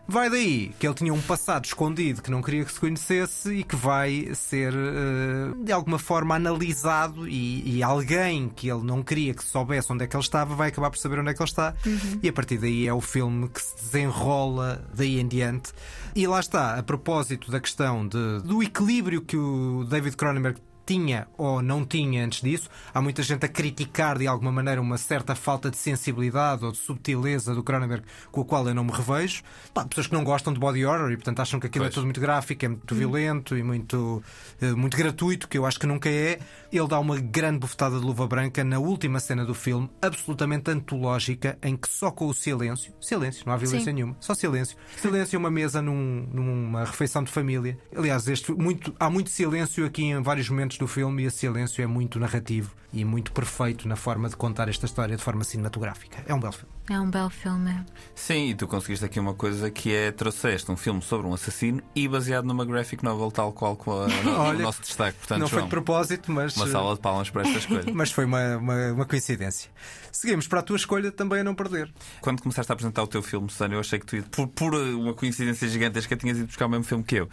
[0.08, 3.64] Vai daí que ele tinha um passado escondido que não queria que se conhecesse e
[3.64, 9.34] que vai ser eh, de alguma forma analisado e, e alguém que ele não queria
[9.34, 11.48] que soubesse onde é que ele estava vai acabar por saber onde é que ele
[11.48, 12.20] está Uhum.
[12.22, 15.72] e a partir daí é o filme que se desenrola daí em diante.
[16.14, 21.27] E lá está, a propósito da questão de- do equilíbrio que o David Cronenberg tinha
[21.37, 22.70] ou não tinha antes disso.
[22.94, 26.79] Há muita gente a criticar de alguma maneira uma certa falta de sensibilidade ou de
[26.79, 29.42] subtileza do Cronenberg com a qual eu não me revejo.
[29.75, 31.94] Pá, pessoas que não gostam de body horror e portanto acham que aquilo é Pois.
[31.94, 34.22] tudo muito gráfico, é muito violento e muito,
[34.61, 36.38] eh, muito gratuito, que eu acho que nunca é.
[36.72, 41.59] Ele dá uma grande bufetada de luva branca na última cena do filme, absolutamente antológica,
[41.62, 43.94] em que só com o silêncio, silêncio, não há violência Sim.
[43.94, 44.77] nenhuma, só silêncio.
[44.96, 47.79] Silêncio e uma mesa num- numa refeição de família.
[47.96, 51.82] Aliás, este, muito, há muito silêncio aqui em vários momentos do filme e esse silêncio
[51.82, 56.22] é muito narrativo e muito perfeito na forma de contar esta história de forma cinematográfica.
[56.26, 56.72] É um belo filme.
[56.88, 57.70] É um belo filme.
[57.70, 57.84] é.
[58.14, 61.82] Sim, e tu conseguiste aqui uma coisa que é trouxeste um filme sobre um assassino
[61.94, 65.18] e baseado numa graphic novel, tal qual com a- no- Olha, o nosso destaque.
[65.18, 66.56] Portanto, não foi de propósito, mas.
[66.56, 67.84] uma salva de palmas para esta escolha.
[67.92, 69.70] Mas foi uma, uma, uma coincidência.
[70.12, 71.92] Seguimos para a tua escolha também a não perder.
[72.20, 74.74] Quando começaste a apresentar o teu filme, Susana, eu achei que tu, ia- por, por
[74.74, 77.28] uma coincidência gigantesca, tinhas ido buscar o mesmo filme que eu.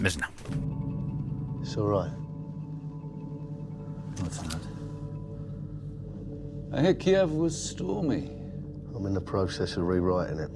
[0.00, 0.28] Mas não.
[1.62, 2.27] It's all right.
[4.20, 4.60] What's that?
[6.76, 8.30] I hear Kiev was stormy.
[8.94, 10.50] I'm in the process of rewriting it.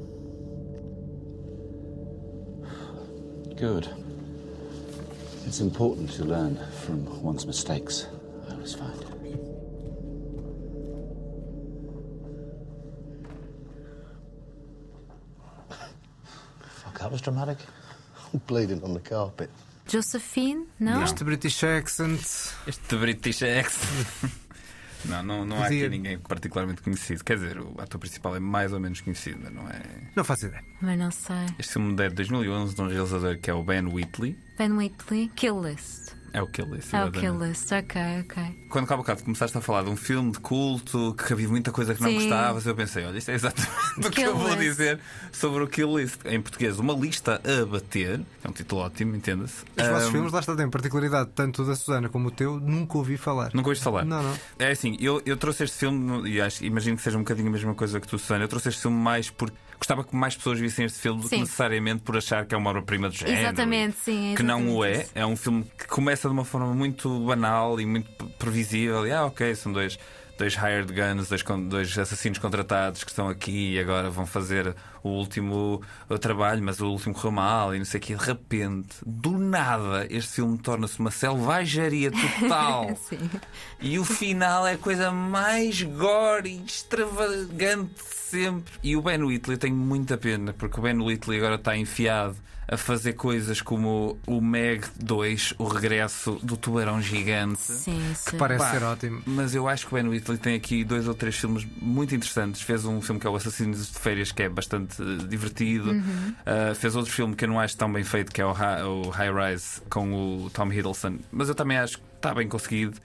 [3.57, 3.89] Good.
[5.47, 8.09] It's important to learn from one's mistakes.
[8.49, 8.99] I always find.
[16.63, 17.59] Fuck, that was dramatic.
[18.33, 19.51] I'm bleeding on the carpet.
[19.93, 20.67] Josephine?
[20.81, 21.05] Não?
[21.05, 22.19] Este British accent.
[22.67, 24.33] Este British accent.
[25.05, 27.25] Não, não, não há aqui ninguém particularmente conhecido.
[27.25, 29.83] Quer dizer, o ator principal é mais ou menos conhecido, mas não é.
[30.15, 30.63] Não faço ideia.
[30.81, 31.45] Mas não sei.
[31.59, 34.39] Este filme é de 2011 de um realizador que é o Ben Wheatley.
[34.57, 36.15] Ben Wheatley, Kill List.
[36.33, 36.93] É o Kill List.
[36.95, 37.21] É o exatamente.
[37.21, 38.67] Kill List, ok, ok.
[38.69, 41.95] Quando há bocado começaste a falar de um filme de culto que havia muita coisa
[41.95, 42.15] que não Sim.
[42.21, 44.61] gostavas, eu pensei, olha, isto é exatamente o que eu vou List.
[44.61, 46.21] dizer sobre o Kill List.
[46.25, 48.21] Em português, uma lista a bater.
[48.43, 49.63] É um título ótimo, entenda-se.
[49.77, 52.59] Os vossos Ahm, filmes, lá está, têm particularidade, tanto o da Susana como o teu,
[52.59, 53.51] nunca ouvi falar.
[53.53, 54.05] Nunca ouviste falar?
[54.05, 54.35] Não, não.
[54.59, 57.53] É assim, eu, eu trouxe este filme, e acho, imagino que seja um bocadinho a
[57.53, 58.45] mesma coisa que tu, Susana.
[58.45, 61.37] Eu trouxe este filme mais porque gostava que mais pessoas vissem este filme do que
[61.37, 63.41] necessariamente por achar que é uma obra-prima do género.
[63.41, 64.35] Exatamente, sim.
[64.37, 64.91] Que não o é.
[64.91, 65.13] exatamente isso.
[65.17, 69.07] É um filme que começa de uma forma muito banal e muito pre- previsível.
[69.07, 69.99] E, ah, ok, são dois,
[70.39, 75.09] dois hired guns, dois, dois assassinos contratados que estão aqui e agora vão fazer o
[75.09, 78.15] último uh, trabalho, mas o último correu mal e não sei o quê.
[78.15, 82.87] De repente, do nada, este filme torna-se uma selvageria total.
[83.85, 88.73] E o final é a coisa mais gore e extravagante de sempre.
[88.81, 92.37] E o Ben Whitley, eu tenho muita pena, porque o Ben Whitley agora está enfiado
[92.73, 97.61] a fazer coisas como o Meg 2, o regresso do tubarão gigante.
[97.61, 98.31] Sim, sim.
[98.31, 99.23] Que parece Pá, ser ótimo.
[99.27, 102.63] Mas eu acho que o Ben Whitley tem aqui dois ou três filmes muito interessantes.
[102.63, 104.97] Fez um filme que é o Assassinos de Férias, que é bastante
[105.29, 105.91] divertido.
[105.91, 106.35] Uhum.
[106.41, 108.83] Uh, fez outro filme que eu não acho tão bem feito, que é o, Hi-
[108.85, 111.19] o High Rise com o Tom Hiddleston.
[111.31, 112.97] Mas eu também acho que está bem conseguido.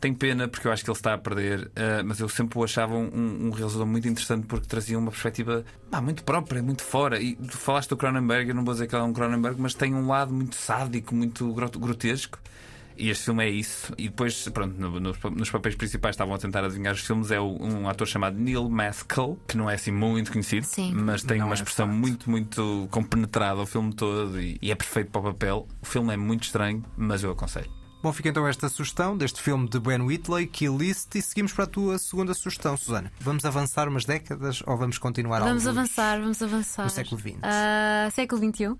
[0.00, 2.62] Tenho pena porque eu acho que ele está a perder, uh, mas eu sempre o
[2.64, 7.18] achava um, um realizador muito interessante porque trazia uma perspectiva pá, muito própria, muito fora.
[7.20, 9.72] E tu falaste do Cronenberg, eu não vou dizer que ele é um Cronenberg, mas
[9.74, 12.38] tem um lado muito sádico, muito grot- grotesco.
[12.98, 13.92] E este filme é isso.
[13.98, 17.30] E depois, pronto, no- nos, nos papéis principais estavam a tentar adivinhar os filmes.
[17.30, 20.92] É o- um ator chamado Neil Maskell, que não é assim muito conhecido, Sim.
[20.94, 24.74] mas tem Não uma é expressão muito, muito compenetrada ao filme todo e, e é
[24.74, 25.66] perfeito para o papel.
[25.82, 27.70] O filme é muito estranho, mas eu aconselho.
[28.06, 31.64] Bom, fica então esta sugestão deste filme de Ben Whitley, Kill List, e seguimos para
[31.64, 33.10] a tua segunda sugestão, Susana.
[33.18, 35.76] Vamos avançar umas décadas ou vamos continuar Vamos alguns?
[35.80, 36.84] avançar, vamos avançar.
[36.84, 37.34] No século XX.
[37.42, 38.76] Ah, século XXI.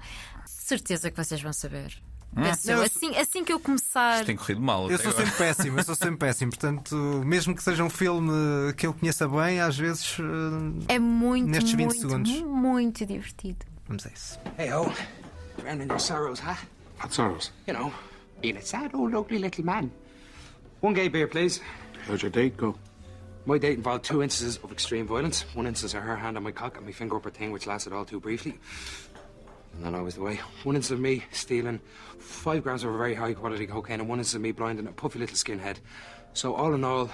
[0.46, 1.92] Certeza que vocês vão saber.
[2.36, 2.76] Penso eu.
[2.76, 4.14] Não, assim, assim que eu começar.
[4.18, 4.88] Isto tem corrido mal.
[4.88, 5.24] Eu sou agora.
[5.26, 6.50] sempre péssimo, eu sou sempre péssimo.
[6.52, 6.94] Portanto,
[7.26, 8.30] mesmo que seja um filme
[8.76, 10.18] que eu conheça bem, às vezes.
[10.88, 12.30] eh, É muito, Nestes 20 muito, segundos.
[12.42, 13.66] muito divertido.
[13.88, 14.38] Vamos a isso.
[14.56, 14.88] Hey, oh.
[15.60, 16.54] Drowning your sorrows, huh?
[17.02, 17.52] What sorrows?
[17.66, 17.92] You know,
[18.40, 19.90] being a sad old ugly little man.
[20.80, 21.60] One gay beer, please.
[22.06, 22.76] How'd your date go?
[23.46, 25.44] My date involved two instances of extreme violence.
[25.54, 27.66] One instance of her hand on my cock and my finger up her thing, which
[27.66, 28.58] lasted all too briefly.
[29.74, 30.40] And then I was the way.
[30.64, 31.80] One instance of me stealing
[32.18, 35.18] five grams of very high quality cocaine, and one instance of me blinding a puffy
[35.18, 35.76] little skinhead.
[36.32, 37.08] So, all in all,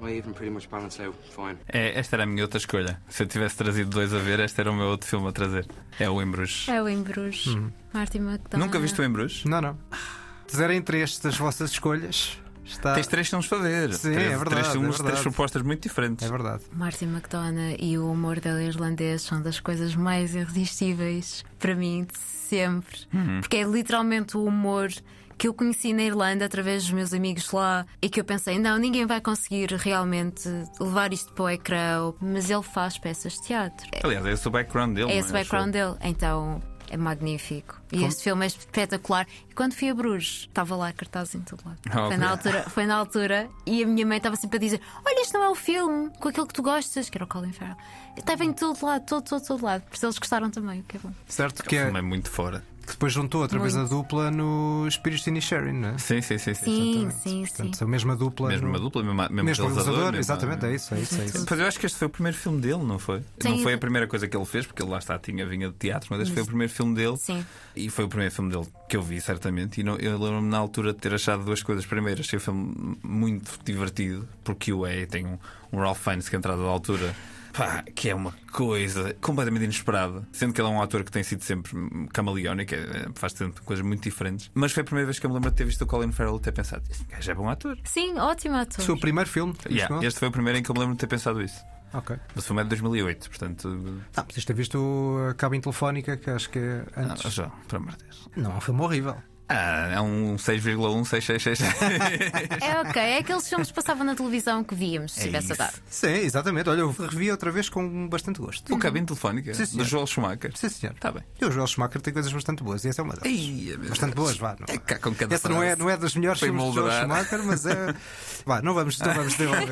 [0.00, 1.58] my even pretty much balanced out fine.
[1.72, 3.00] É, esta era a minha outra escolha.
[3.08, 5.66] Se eu tivesse trazido dois a ver, este era o meu outro filme a trazer.
[5.98, 6.30] É o Em
[6.68, 7.46] É o Em Bruges.
[7.46, 7.72] Uhum.
[7.92, 8.66] Martin McDonagh.
[8.66, 9.12] Nunca viste o Em
[9.46, 9.78] Não, não.
[9.90, 10.19] Ah.
[10.58, 12.38] Entre estes das vossas escolhas.
[12.64, 12.94] Está...
[12.94, 13.92] Tens três filmes para ver.
[13.94, 15.02] Sim, três, é verdade, três é verdade.
[15.02, 16.24] três propostas muito diferentes.
[16.24, 16.62] É verdade.
[16.72, 22.18] Martin McDonagh e o humor dele irlandês são das coisas mais irresistíveis para mim de
[22.18, 23.00] sempre.
[23.12, 23.40] Uhum.
[23.40, 24.90] Porque é literalmente o humor
[25.36, 28.76] que eu conheci na Irlanda através dos meus amigos lá e que eu pensei, não,
[28.76, 30.46] ninguém vai conseguir realmente
[30.78, 33.88] levar isto para o ecrã, mas ele faz peças de teatro.
[34.04, 35.10] Aliás, é esse o background dele.
[35.10, 35.96] É não esse o background dele.
[36.02, 36.60] Então
[36.90, 37.80] é magnífico.
[37.92, 38.08] E Como?
[38.08, 39.26] este filme é espetacular.
[39.48, 41.78] E quando fui a Bruges, estava lá cartaz em todo lado.
[41.88, 44.80] Ah, Foi, na altura, foi na altura e a minha mãe estava sempre a dizer:
[45.04, 47.52] Olha, este não é o filme com aquele que tu gostas, que era o Colin
[47.52, 47.76] Farrell.
[48.16, 49.82] Estava em todo lado, todo, todo, todo lado.
[49.82, 51.12] Por isso eles gostaram também, o que é bom.
[51.28, 51.84] Certo O que é.
[51.84, 52.62] filme é muito fora.
[52.90, 53.90] Que depois juntou outra vez a Muito.
[53.94, 55.98] dupla no Spirit in Sharing, não é?
[55.98, 56.54] Sim, sim, sim.
[56.54, 56.64] sim.
[56.64, 57.84] Sim, sim, Portanto, sim.
[57.84, 58.48] a mesma dupla.
[58.48, 61.46] Mesmo no- dupla, mesmo, mesmo, Mesmo realizador, mesmo- exatamente, é isso, é isso, é isso.
[61.46, 63.20] Pois eu acho que este foi o primeiro filme dele, não foi?
[63.38, 63.48] Sim.
[63.50, 65.74] Não foi a primeira coisa que ele fez, porque ele lá está, tinha vinha de
[65.74, 67.16] teatro, mas este foi o primeiro filme dele.
[67.16, 67.46] Sim.
[67.76, 69.80] E foi o primeiro filme dele que eu vi, certamente.
[69.80, 71.86] E não- eu lembro-me na altura de ter achado duas coisas.
[71.86, 75.38] Primeiro, achei o filme muito divertido, porque o é tem um,
[75.72, 77.14] um Ralph Fiennes que é entrada da altura.
[77.52, 80.26] Pá, que é uma coisa completamente inesperada.
[80.32, 81.72] Sendo que ele é um ator que tem sido sempre
[82.12, 84.50] camaleónico, é- faz sempre coisas muito diferentes.
[84.54, 86.36] Mas foi a primeira vez que eu me lembro de ter visto o Colin Farrell
[86.36, 87.78] e ter pensado: este gajo é bom ator.
[87.84, 88.78] Sim, ótimo ator.
[88.80, 89.54] O seu primeiro filme?
[89.66, 90.02] Yeah, isto não?
[90.02, 91.60] este foi o primeiro em que eu me lembro de ter pensado isso.
[91.92, 92.16] Ok.
[92.34, 94.00] Mas o filme é de 2008, portanto.
[94.16, 97.26] Ah, mas ter visto a cabine telefónica, que acho que é antes.
[97.26, 98.28] Ah, já, por amor de Deus.
[98.36, 99.16] Não, é um filme horrível.
[99.52, 101.60] Ah, é um 6,16666.
[102.62, 105.54] É ok, é aqueles filmes que passavam na televisão que víamos se É tivesse a
[105.54, 105.58] isso.
[105.58, 105.74] dar.
[105.88, 106.68] Sim, exatamente.
[106.70, 108.72] Olha, eu revi outra vez com bastante gosto.
[108.72, 109.84] o cabine telefónica Sim, do senhor.
[109.86, 110.52] Joel Schumacher.
[110.56, 110.94] Sim, senhor.
[110.94, 111.24] Está bem.
[111.40, 113.40] E o Joel Schumacher tem coisas bastante boas, e essa é uma delas.
[113.88, 114.26] Bastante Deus.
[114.26, 114.56] boas, vá.
[114.60, 114.66] Não.
[114.74, 117.00] É cá com cada Essa não é, não é das melhores filmes do Joel.
[117.00, 117.94] Schumacher, mas é.
[118.46, 119.68] Vá, não vamos, não vamos desenvolver.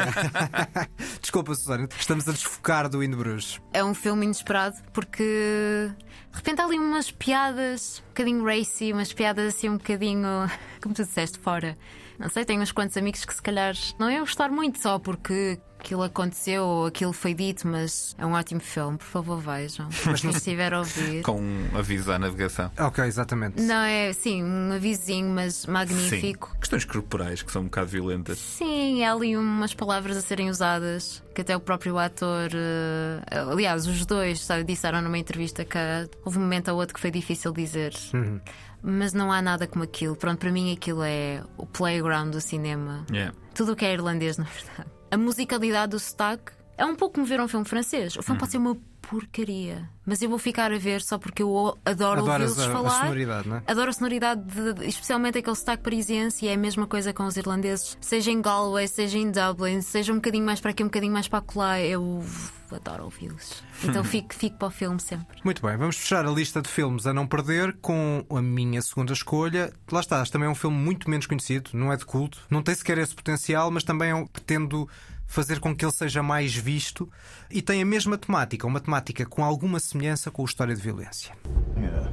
[1.23, 3.61] Desculpa, Susana, estamos a desfocar do Indo Bruges.
[3.73, 5.91] É um filme inesperado porque
[6.31, 10.51] de repente há ali umas piadas um bocadinho racy, umas piadas assim um bocadinho,
[10.83, 11.77] como tu disseste, fora.
[12.19, 15.59] Não sei, tenho uns quantos amigos que se calhar não iam gostar muito só porque
[15.79, 19.89] aquilo aconteceu ou aquilo foi dito, mas é um ótimo filme, por favor vejam.
[20.05, 21.23] Mas não- estiver a ouvir.
[21.23, 22.73] Com um aviso à navegação.
[22.77, 23.63] Ok, exatamente.
[23.63, 26.49] Não é, sim, um avisinho, mas magnífico.
[26.53, 26.59] Sim.
[26.59, 28.37] Questões corporais que são um bocado violentas.
[28.39, 33.87] Sim, há ali umas palavras a serem usadas que até o próprio ator, eh, aliás,
[33.87, 35.79] os dois sabe, disseram numa entrevista que
[36.25, 37.95] houve um momento ou outro que foi difícil dizer.
[38.13, 38.41] Uhum.
[38.83, 40.15] Mas não há nada como aquilo.
[40.17, 43.05] Pronto, para mim aquilo é o playground do cinema.
[43.11, 43.35] Yeah.
[43.55, 44.89] Tudo o que é irlandês, na verdade.
[45.11, 48.15] A musicalidade do sotaque é um pouco como ver um filme francês.
[48.17, 48.41] O filme Uhum.
[48.41, 48.77] pode ser uma
[49.11, 53.01] porcaria, mas eu vou ficar a ver só porque eu adoro ouvi-los a- a falar.
[53.03, 53.63] sonoridade, não é?
[53.67, 57.37] Adoro a sonoridade, de- especialmente aquele sotaque parisiense, e é a mesma coisa com os
[57.37, 61.13] irlandeses, seja em Galway, seja em Dublin, seja um bocadinho mais para aqui, um bocadinho
[61.13, 61.81] mais para lá.
[61.81, 62.25] Eu
[62.71, 63.63] adoro ouvi-los.
[63.83, 65.39] Então fico, fico para o filme sempre.
[65.43, 69.13] Muito bem, vamos fechar a lista de filmes a não perder com a minha segunda
[69.13, 69.73] escolha.
[69.91, 72.63] Lá está, este também é um filme muito menos conhecido, não é de culto, não
[72.63, 74.87] tem sequer esse potencial, mas também é um- pretendo
[75.29, 77.09] fazer com que ele seja mais visto
[77.51, 81.33] e tem a mesma temática, uma temática com alguma semelhança com a história de violência.
[81.77, 82.11] Yeah.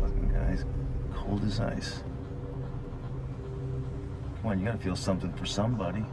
[0.00, 0.66] Fucking guy's
[1.14, 2.04] cold as ice.
[4.42, 6.04] Come on, you gotta feel something for somebody.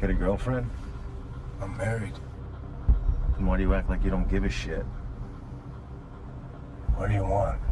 [0.00, 0.66] Got a girlfriend?
[1.60, 2.14] I'm married.
[3.36, 4.84] Then why do you act like you don't give a shit?
[6.96, 7.67] What do you want?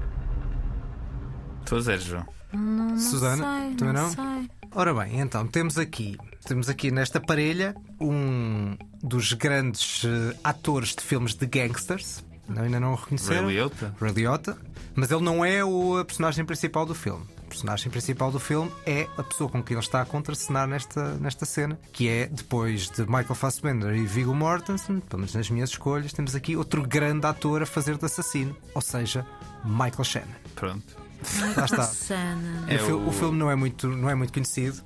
[1.66, 2.26] Estou a zero, João.
[2.52, 2.60] Não,
[2.90, 4.08] não Susana, sei, também não?
[4.08, 4.50] sei.
[4.72, 11.02] Ora bem, então temos aqui, temos aqui nesta parelha um dos grandes eh, atores de
[11.02, 12.24] filmes de gangsters.
[12.48, 13.46] Não, ainda não o reconheceram?
[13.46, 13.94] Ray Liotta.
[14.00, 14.56] Ray Liotta.
[14.94, 17.24] Mas ele não é o a personagem principal do filme.
[17.38, 21.14] O personagem principal do filme é a pessoa com quem ele está a contracenar nesta,
[21.14, 25.70] nesta cena, que é depois de Michael Fassbender e Viggo Mortensen, pelo menos nas minhas
[25.70, 29.26] escolhas, temos aqui outro grande ator a fazer de assassino, ou seja,
[29.64, 30.34] Michael Shannon.
[30.54, 31.05] Pronto.
[31.56, 31.90] Lá está.
[32.68, 34.82] É o, fil- o- o filme não é muito, não é muito conhecido,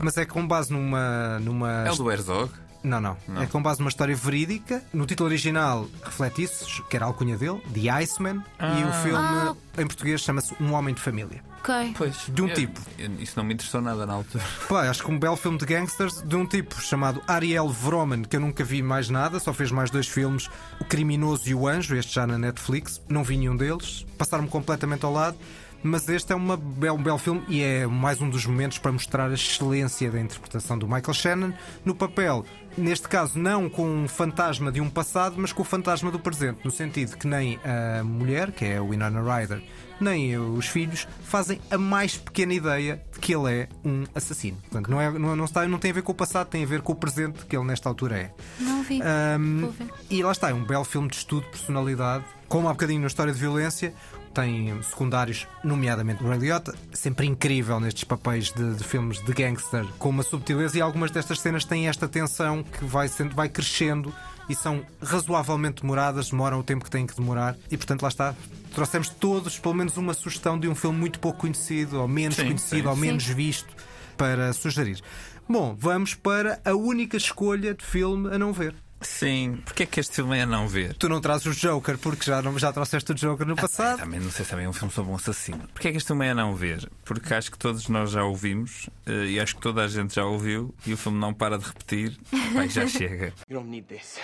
[0.00, 1.38] mas é com base numa.
[1.40, 2.50] numa É o do Herzog?
[2.84, 4.82] Não, não, É com base numa história verídica.
[4.92, 8.42] No título original reflete isso, que era a alcunha dele, The Iceman.
[8.58, 9.00] E o Ah.
[9.04, 9.54] filme, Ah.
[9.78, 11.44] em português, chama-se Um Homem de Família.
[11.60, 11.94] Ok.
[11.96, 12.16] Pois.
[12.28, 12.80] De um eu- tipo.
[12.98, 14.42] eu- Isso não me interessou nada na altura.
[14.68, 18.34] Pá, acho que um belo filme de gangsters de um tipo chamado Ariel Vroman, que
[18.34, 21.94] eu nunca vi mais nada, só fez mais dois filmes, O Criminoso e o Anjo,
[21.94, 25.36] este já na Netflix, não vi nenhum deles, passaram-me completamente ao lado.
[25.82, 28.92] Mas este é, uma, é um belo filme e é mais um dos momentos para
[28.92, 31.52] mostrar a excelência da interpretação do Michael Shannon
[31.84, 32.44] no papel.
[32.76, 36.60] Neste caso, não com um fantasma de um passado, mas com o fantasma do presente,
[36.64, 39.62] no sentido que nem a mulher, que é a Winona Ryder,
[40.00, 44.56] nem os filhos fazem a mais pequena ideia de que ele é um assassino.
[44.62, 46.66] Portanto, não, é, não, não, está, não tem a ver com o passado, tem a
[46.66, 48.30] ver com o presente que ele nesta altura é.
[48.58, 49.00] Não vi.
[49.00, 49.86] Ver.
[50.10, 53.06] e lá está, é um belo filme de estudo de personalidade, como há bocadinho na
[53.06, 53.94] história de violência.
[54.34, 59.84] Tem secundários, nomeadamente o Ray Liotta, sempre incrível nestes papéis de, de filmes de gangster,
[59.98, 64.12] com uma subtileza, e algumas destas cenas têm esta tensão que vai, sendo, vai crescendo
[64.48, 68.34] e são razoavelmente demoradas, demoram o tempo que têm que demorar, e portanto lá está.
[68.74, 72.46] Trouxemos todos pelo menos uma sugestão de um filme muito pouco conhecido, ou menos Sim,
[72.46, 72.88] conhecido, sim.
[72.88, 73.34] ou menos Sim.
[73.34, 73.74] visto,
[74.16, 75.02] para sugerir.
[75.48, 78.74] Bom, vamos para a única escolha de filme a não ver.
[79.02, 80.94] Sim, porque é que este filme é a não ver?
[80.96, 83.98] Tu não trazes o Joker porque já, não, já trouxeste o Joker no passado.
[83.98, 85.66] Também não sei se também é um filme sobre um assassino.
[85.68, 86.88] Porquê é que este filme é a não ver?
[87.04, 90.24] Porque acho que todos nós já ouvimos eh, e acho que toda a gente já
[90.24, 92.18] ouviu e o filme não para de repetir.
[92.54, 93.32] Pai, já chega.
[93.48, 94.18] You don't need this.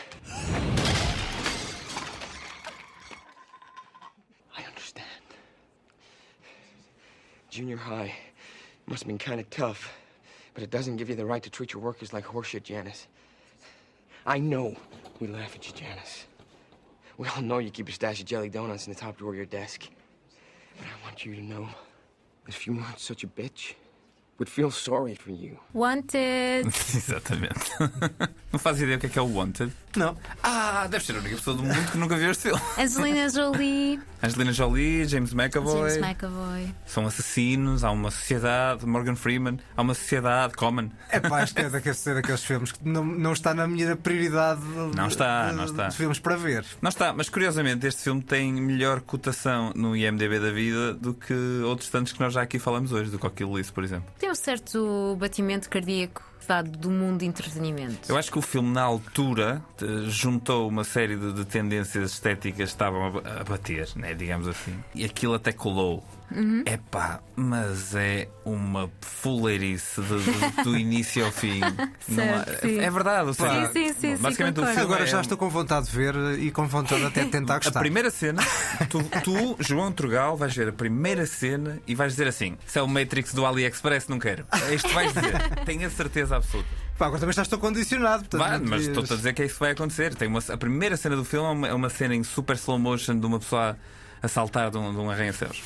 [4.56, 5.04] I understand.
[7.50, 8.12] Junior high
[8.86, 9.90] must have been kind of tough,
[10.54, 13.06] but it doesn't give you the right to treat your workers like horseshit, Janice.
[14.26, 14.76] I know
[15.20, 16.24] we laugh at you, Janice.
[17.16, 19.36] We all know you keep a stash of jelly donuts in the top drawer of
[19.36, 19.88] your desk.
[20.76, 21.68] But I want you to know
[22.44, 23.74] that if you weren't such a bitch,
[24.38, 25.58] we'd feel sorry for you.
[25.74, 26.66] Wanted.
[26.94, 27.70] Exatamente.
[28.52, 29.72] Não faz ideia o que é que é o Wanted?
[29.96, 30.16] Não.
[30.42, 32.60] Ah, deve ser a única pessoa do mundo que nunca viu este filme.
[32.78, 35.90] Angelina Jolie, Angelina Jolie, James McAvoy.
[35.90, 36.74] James McAvoy.
[36.86, 40.90] São assassinos, há uma sociedade, Morgan Freeman, há uma sociedade, Common.
[41.10, 44.60] É pá, que é daqueles, é daqueles filmes que não, não está na minha prioridade
[44.60, 45.88] de, Não está, de- não está.
[45.88, 46.64] de filmes para ver.
[46.80, 51.34] Não está, mas curiosamente este filme tem melhor cotação no IMDB da vida do que
[51.64, 54.08] outros tantos que nós já aqui falamos hoje, do Coquille List, por exemplo.
[54.18, 58.10] Tem um certo batimento cardíaco dado do mundo de entretenimento.
[58.10, 59.62] Eu acho que o filme, na altura,
[60.06, 65.04] juntou uma série de, de tendências estéticas que estavam a bater, né, digamos assim, e
[65.04, 66.02] aquilo até colou.
[66.30, 66.62] Uhum.
[66.66, 71.60] Epá, mas é uma fuleirice de- de- do início ao fim.
[71.64, 72.78] Há- Certo, sim.
[72.80, 75.86] é verdade, Sim, seja, sim, sim, sim, basicamente filme Agora é já estou com vontade
[75.90, 77.80] de ver e com vontade até de tentar A gostar.
[77.80, 78.42] primeira cena,
[78.90, 82.82] tu, tu, João Trugal, vais ver a primeira cena e vais dizer assim: se é
[82.82, 84.44] o Matrix do AliExpress, não quero.
[84.68, 85.34] É isto que vais dizer.
[85.64, 86.68] Tenho a certeza absoluta.
[86.98, 88.24] Pá, agora também já estou condicionado.
[88.24, 90.14] portanto, Vai, mas estou-te a dizer que é isso que vai acontecer.
[90.14, 92.78] Tem uma, a primeira cena do filme é uma, é uma cena em super slow
[92.78, 93.76] motion de uma pessoa
[94.20, 95.62] a saltar de um, de um arranha-céus.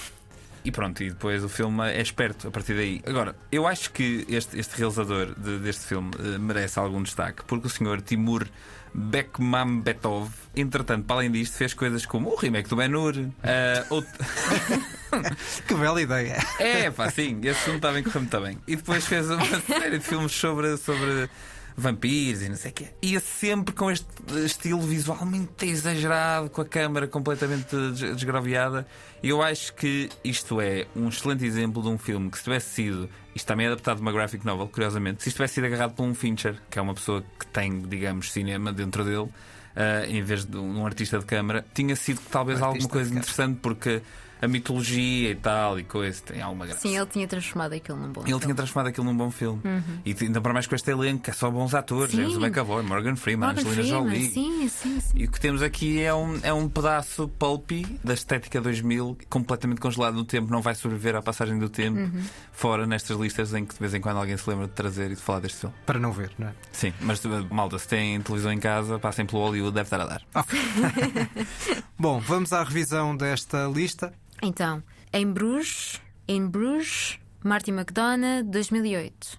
[0.64, 3.02] E pronto, e depois o filme é esperto a partir daí.
[3.06, 7.66] Agora, eu acho que este, este realizador de- deste filme eh, merece algum destaque, porque
[7.66, 8.46] o senhor Timur
[8.94, 13.14] Bekmambetov, entretanto, para além disto, fez coisas como o remake do Ben-Hur,
[13.90, 14.12] outro-
[15.66, 16.38] Que bela ideia.
[16.58, 18.58] é, pá, sim, esse filme está bem correndo muito bem.
[18.66, 21.28] E depois fez uma série de filmes sobre, sobre
[21.76, 22.86] vampiros e não sei o quê.
[23.02, 24.06] Ia sempre com este
[24.44, 28.86] estilo visual muito exagerado, com a câmara completamente des- desgraviada.
[29.22, 32.70] E eu acho que isto é um excelente exemplo de um filme que, se tivesse
[32.70, 33.08] sido.
[33.34, 35.22] Isto também é adaptado de uma graphic novel, curiosamente.
[35.22, 38.30] Se isto tivesse sido agarrado por um Fincher, que é uma pessoa que tem, digamos,
[38.32, 39.28] cinema dentro dele.
[39.74, 43.58] ah, em vez de um, artista de câmara, tinha sido talvez Um alguma coisa interessante
[43.62, 44.02] porque
[44.42, 46.80] a mitologia e tal e coisa tem alguma graça.
[46.82, 48.54] Sim, ele tinha transformado aquilo num bom Ele tinha filme.
[48.54, 49.60] transformado aquilo num bom filme.
[49.64, 49.82] Uhum.
[50.04, 52.12] E ainda para mais com este elenco, que é só bons atores.
[52.14, 54.30] James McAvoy, Morgan Freeman, Morgan Angelina Freeman, Jolie.
[54.30, 55.12] Sim, sim, sim.
[55.14, 59.80] E o que temos aqui é um, é um pedaço pulpy da estética 2000, completamente
[59.80, 62.22] congelado no tempo, não vai sobreviver à passagem do tempo, Uhum.
[62.52, 65.14] fora nestas listas em que de vez em quando alguém se lembra de trazer e
[65.14, 65.74] de falar deste filme.
[65.86, 66.52] Para não ver, não é?
[66.72, 70.06] Sim, mas uh, malta, se tem televisão em casa, passem pelo Hollywood, deve estar a
[70.06, 70.22] dar.
[71.98, 74.12] Bom, vamos à revisão desta lista.
[74.44, 74.82] Então,
[75.12, 79.38] em Bruges, em Bruges, Martin McDonough, 2008.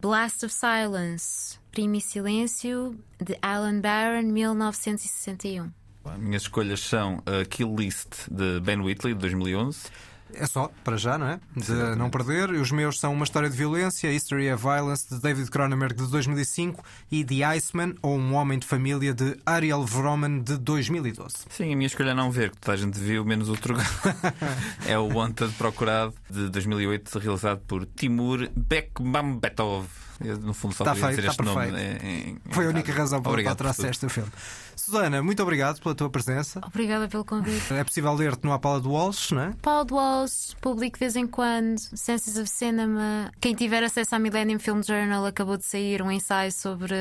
[0.00, 5.72] Blast of Silence, Crime e Silêncio, de Alan Barron, 1961.
[6.04, 9.90] As minhas escolhas são a Kill List de Ben Whitley, de 2011.
[10.34, 11.40] É só, para já, não é?
[11.56, 12.50] De não perder.
[12.50, 16.84] Os meus são Uma História de Violência, History of Violence, de David Cronenberg, de 2005,
[17.10, 21.34] e The Iceman, ou Um Homem de Família, de Ariel Vroman, de 2012.
[21.50, 23.86] Sim, a minha escolha é não ver, que toda a gente viu, menos o Trugal.
[24.86, 29.86] é o Wanted Procurado, de 2008, realizado por Timur Bekmambetov.
[30.24, 31.70] Eu, no fundo, só Está queria feito, dizer está este nome.
[31.72, 32.04] perfeito.
[32.04, 34.30] em- em- Foi a única razão pela qual trouxeste o filme.
[34.74, 36.60] Susana, muito obrigado pela tua presença.
[36.66, 37.72] Obrigada pelo convite.
[37.74, 39.52] É possível ler-te no Apala de Walsh, não é?
[39.62, 43.30] Paul Walsh, publico de vez em quando, Senses of Cinema.
[43.40, 46.94] Quem tiver acesso à Millennium Film Journal acabou de sair um ensaio sobre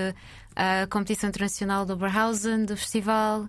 [0.55, 3.47] a competição internacional do Oberhausen, do festival.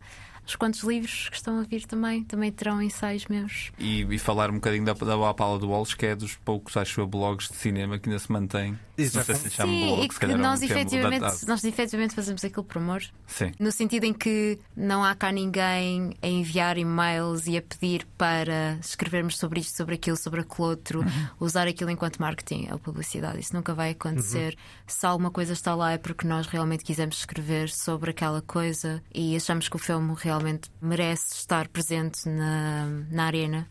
[0.48, 3.70] Os quantos livros que estão a vir também, também terão ensaios meus.
[3.78, 7.02] E, e falar um bocadinho da, da Apala do Walsh, que é dos poucos, acho
[7.02, 8.78] eu, blogs de cinema que ainda se mantém.
[8.96, 12.42] Não sei se chama Sim, blog, e que é um nós, efetivamente, nós efetivamente fazemos
[12.42, 13.02] aquilo por amor.
[13.26, 13.52] Sim.
[13.60, 18.78] No sentido em que não há cá ninguém a enviar e-mails e a pedir para
[18.80, 21.04] escrevermos sobre isto, sobre aquilo, sobre aquele outro,
[21.38, 23.38] usar aquilo enquanto marketing ou publicidade.
[23.38, 24.56] Isso nunca vai acontecer.
[24.86, 29.36] Se alguma coisa está lá é porque nós realmente quisemos escrever sobre aquela coisa e
[29.36, 30.37] achamos que o filme realmente
[30.80, 33.68] merece estar presente na, na arena.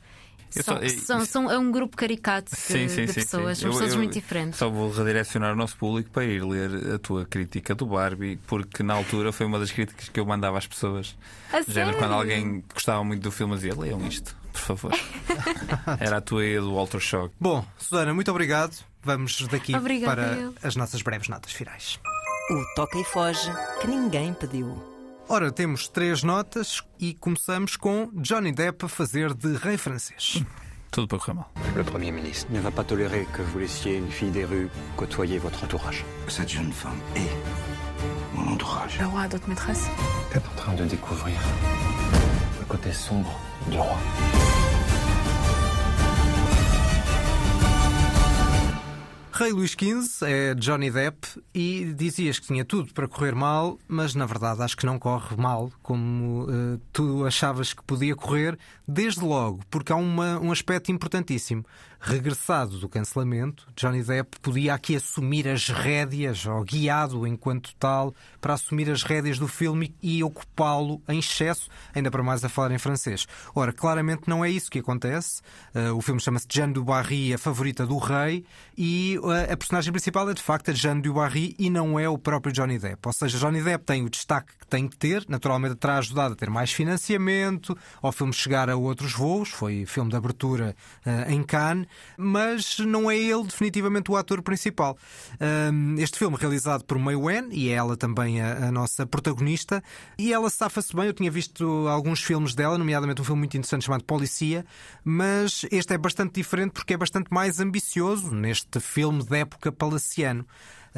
[0.49, 3.63] Só- e- são- são- é um grupo caricato de, Sim, sim, de sim, pessoas, sim.
[3.63, 4.57] são pessoas eu muito diferentes.
[4.57, 8.82] Só vou redirecionar o nosso público para ir ler a tua crítica do Barbie, porque
[8.82, 11.15] na altura foi uma das críticas que eu mandava às pessoas.
[11.51, 14.93] A género, quando alguém gostava muito do filme, dizia: leiam isto, por favor.
[15.99, 17.36] Era a tua e do Walter Shock.
[17.39, 18.74] Bom, Susana, muito obrigado.
[19.03, 20.53] Vamos daqui Obrigada, para eu.
[20.63, 21.99] as nossas breves notas finais.
[22.51, 23.51] O toca e foge
[23.82, 24.97] que ninguém pediu.
[25.30, 30.41] Ora, temos três notas e começamos com Johnny Depp a fazer de rei francês.
[30.89, 31.51] Tudo para correr mal.
[31.75, 35.38] Le Premier ministre ne va pas tolérer que vous laissiez une fille des rues côtoyer
[35.38, 36.05] votre entourage.
[36.30, 37.30] Cette jeune femme est
[38.34, 38.97] mon entourage.
[38.99, 39.88] Le roi a d'autres maîtresses
[40.32, 41.36] T'es en train de découvrir
[42.61, 43.38] le côté sombre
[43.69, 43.97] du roi.
[49.38, 54.16] Rei Luís XV é Johnny Depp e dizias que tinha tudo para correr mal, mas
[54.16, 58.58] na verdade acho que não corre mal como eh, tu achavas que podia correr,
[58.88, 61.64] desde logo, porque há uma- um aspecto importantíssimo.
[62.00, 68.54] Regressado do cancelamento, Johnny Depp podia aqui assumir as rédeas, ou guiado enquanto tal, para
[68.54, 72.78] assumir as rédeas do filme e ocupá-lo em excesso, ainda para mais a falar em
[72.78, 73.28] francês.
[73.54, 75.41] Ora, claramente não é isso que acontece.
[75.74, 78.45] Eh, o filme chama-se Jeanne du Barry, a favorita do rei,
[78.78, 82.08] e eh, a personagem principal é de facto a Jeanne du Barry e não é
[82.08, 83.08] o próprio Johnny Depp.
[83.08, 86.38] Ou seja, Johnny Depp tem o destaque que tem que ter, naturalmente terá ajudado a
[86.38, 90.76] ter mais financiamento, ao filme chegar a outros voos, foi filme de abertura
[91.06, 91.87] eh, em Cannes,
[92.18, 94.98] mas não é ele definitivamente o ator principal.
[95.98, 99.84] Este filme realizado por May Wen, e é ela também a, a nossa protagonista,
[100.18, 101.06] e ela safa-se bem.
[101.06, 104.66] Eu tinha visto alguns filmes dela, nomeadamente um filme muito interessante chamado Policia,
[105.04, 110.46] mas este é bastante diferente porque é bastante mais ambicioso neste filme de época palaciano.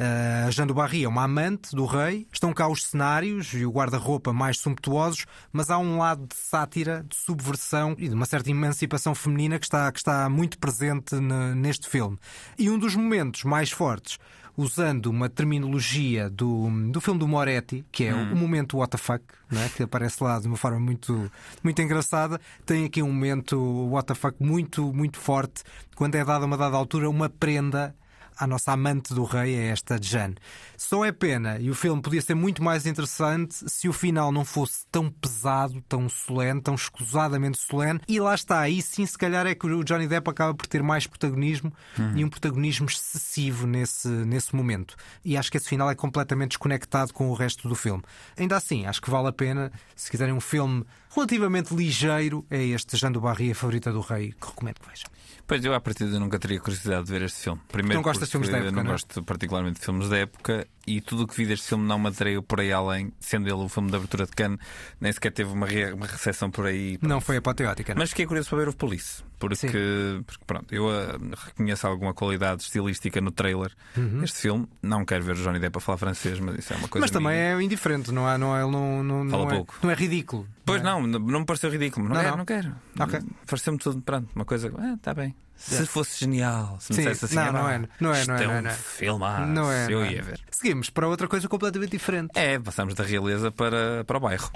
[0.00, 3.66] Uh, a Jeanne du Barry é uma amante do rei, estão cá os cenários e
[3.66, 8.24] o guarda-roupa mais sumptuosos, mas há um lado de sátira, de subversão e de uma
[8.24, 12.18] certa emancipação feminina que está, que está muito presente ne- neste filme.
[12.58, 14.18] E um dos momentos mais fortes,
[14.56, 18.32] usando uma terminologia do, do filme do Moretti, que é Hum.
[18.32, 19.68] o momento what the fuck, não é?
[19.68, 21.30] que aparece lá de uma forma muito,
[21.62, 23.58] muito engraçada, tem aqui um momento
[23.90, 25.62] what the fuck muito, muito forte,
[25.94, 27.94] quando é dada a uma dada altura uma prenda
[28.40, 30.34] à nossa amante do rei, é esta Jane.
[30.76, 34.44] Só é pena, e o filme podia ser muito mais interessante se o final não
[34.44, 38.00] fosse tão pesado, tão solene, tão escusadamente solene.
[38.08, 40.82] E lá está, aí sim, se calhar é que o Johnny Depp acaba por ter
[40.82, 42.16] mais protagonismo Uhum.
[42.16, 44.96] e um protagonismo excessivo nesse, nesse momento.
[45.24, 48.02] E acho que esse final é completamente desconectado com o resto do filme.
[48.38, 50.84] Ainda assim, acho que vale a pena, se quiserem um filme
[51.14, 55.10] relativamente ligeiro, é este Jean do Barry, a favorita do rei, que recomendo que vejam.
[55.50, 57.60] Pois eu, à partida, nunca teria curiosidade de ver este filme.
[57.66, 58.92] Primeiro, Não gostas de filmes da época, Não não é?
[58.92, 60.64] gosto particularmente de filmes da época
[60.96, 63.54] e tudo o que vi deste filme não me atraiu por aí além, sendo ele
[63.64, 64.58] o filme de abertura de Cannes,
[65.00, 65.92] nem sequer teve uma, re...
[65.92, 66.98] uma recepção por aí.
[67.02, 68.00] Não foi apoteótica, não?
[68.00, 72.62] Mas fiquei curioso para ver o Police, porque, porque pronto, eu ah, reconheço alguma qualidade
[72.62, 74.20] estilística no trailer Uhum.
[74.20, 74.66] deste filme.
[74.82, 77.02] Não quero ver o Johnny Depp a falar francês, mas isso é uma coisa.
[77.04, 77.44] Mas também minha.
[77.58, 78.36] é indiferente, não é?
[78.38, 79.74] Não é, não, não, Fala não é, pouco.
[79.82, 80.46] não é ridículo.
[80.64, 82.08] Pois não, não, não me pareceu ridículo.
[82.08, 82.36] Não, Não, quero, não.
[82.38, 82.76] não quero.
[82.98, 83.20] Ok.
[83.46, 84.72] Pareceu-me tudo, pronto, uma coisa.
[84.78, 85.34] Ah, está bem.
[85.60, 88.34] Se fosse genial, se me Sim, dissesse assim, não, ah, não é, não é, não
[88.34, 88.74] é, é não é, não é.
[88.74, 90.12] filmaço, Não é, eu não é.
[90.12, 90.40] ia ver.
[90.50, 92.30] Seguimos para outra coisa completamente diferente.
[92.34, 94.50] É, passamos da realeza para, para o bairro.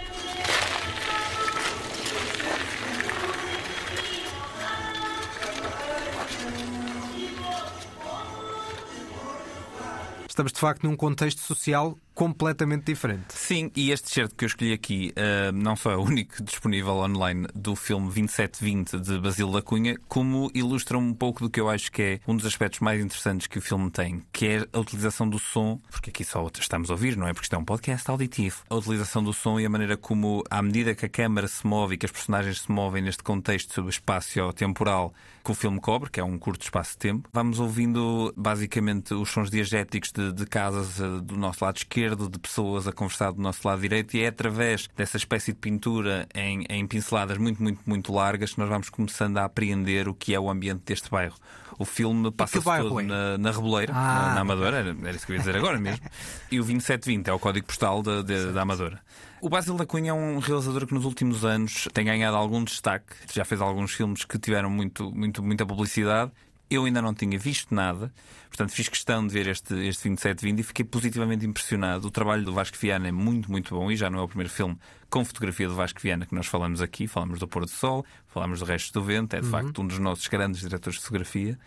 [10.27, 13.27] Estamos de facto num contexto social completamente diferente.
[13.31, 16.95] Sim, e este certo que eu escolhi aqui uh, não só é o único disponível
[16.95, 21.69] online do filme 2720 de Basílio da Cunha, como ilustra um pouco do que eu
[21.69, 24.79] acho que é um dos aspectos mais interessantes que o filme tem, que é a
[24.79, 27.33] utilização do som, porque aqui só estamos a ouvir, não é?
[27.33, 28.63] Porque isto é um podcast auditivo.
[28.71, 31.95] A utilização do som e a maneira como, à medida que a câmara se move
[31.95, 35.13] e que as personagens se movem neste contexto espaço-temporal
[35.45, 39.29] que o filme cobre, que é um curto espaço de tempo, vamos ouvindo basicamente os
[39.29, 43.41] sons diegéticos de, de casas uh, do nosso lado esquerdo, de pessoas a conversar do
[43.41, 47.81] nosso lado direito, e é através dessa espécie de pintura em, em pinceladas muito, muito,
[47.87, 51.35] muito largas que nós vamos começando a apreender o que é o ambiente deste bairro.
[51.79, 53.03] O filme passa-se todo é?
[53.03, 54.29] na, na Reboleira, Ah.
[54.29, 56.05] na, na Amadora, era, era isso que eu ia dizer agora mesmo.
[56.53, 59.01] E o 2720 é o código postal da- de- da Amadora.
[59.41, 63.15] O Basil da Cunha é um realizador que nos últimos anos tem ganhado algum destaque.
[63.33, 66.31] Já fez alguns filmes que tiveram muito, muito, muita publicidade.
[66.71, 68.13] Eu ainda não tinha visto nada,
[68.49, 72.09] portanto fiz questão de ver este, este 2720 e fiquei positivamente impressionado.
[72.09, 74.53] O trabalho do Vasco Viana é muito, muito bom e já não é o primeiro
[74.53, 74.77] filme
[75.11, 77.07] com fotografia do Vasco Viana que nós falamos aqui.
[77.07, 79.51] Falamos do Pôr do Sol, falamos do Resto do Vento, é de Uhum.
[79.53, 81.59] facto um dos nossos grandes diretores de fotografia.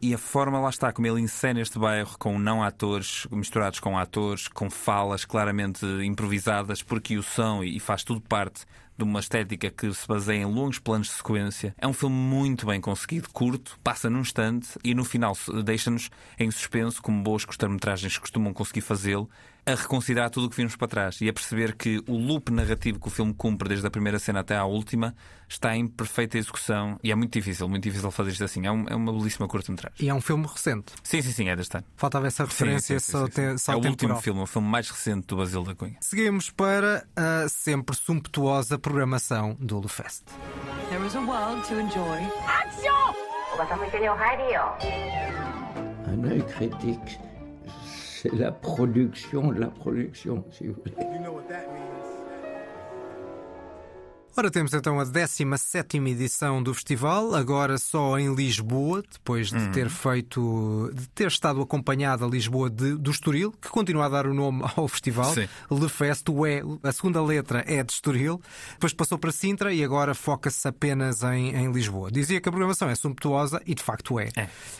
[0.00, 3.96] E a forma lá está, como ele encena este bairro com não atores misturados com
[3.98, 8.64] atores, com falas claramente improvisadas, porque o são e faz tudo parte
[8.96, 11.74] de uma estética que se baseia em longos planos de sequência.
[11.78, 16.50] É um filme muito bem conseguido, curto, passa num instante e no final deixa-nos em
[16.50, 19.28] suspenso, como boas curtas-metragens costumam conseguir fazê-lo,
[19.66, 23.00] a reconsiderar tudo o que vimos para trás e a perceber que o loop narrativo
[23.00, 25.14] que o filme cumpre desde a primeira cena até à última
[25.48, 28.66] está em perfeita execução e é muito difícil, muito difícil fazer isto assim.
[28.66, 29.96] É, um- é uma belíssima curta-metragem.
[30.04, 30.92] E é um filme recente.
[31.02, 31.86] Sim, sim, sim, é deste ano.
[31.96, 33.54] Faltava essa referência Sim, sim, só, sim, sim.
[33.54, 34.20] te- só É o último temporal.
[34.22, 35.96] filme, o filme mais recente do Basílio da Cunha.
[36.00, 40.24] Seguimos para a sempre sumptuosa programação do Lufest.
[40.90, 42.18] There is a world to enjoy.
[42.46, 43.14] Action!
[46.58, 47.18] Critique,
[48.24, 50.94] c'est la production de la production, si vous voulez.
[54.36, 59.70] Ora, temos então a 17 edição do festival, agora só em Lisboa, depois de Uhum.
[59.70, 64.26] ter feito, de ter estado acompanhada a Lisboa de- do Estoril, que continua a dar
[64.26, 65.32] o nome ao festival.
[65.32, 65.46] Sim.
[65.70, 68.40] Lefest, o E, a segunda letra é de Estoril,
[68.72, 72.10] depois passou para Sintra e agora foca-se apenas em, em Lisboa.
[72.10, 74.30] Dizia que a programação é sumptuosa e de facto é.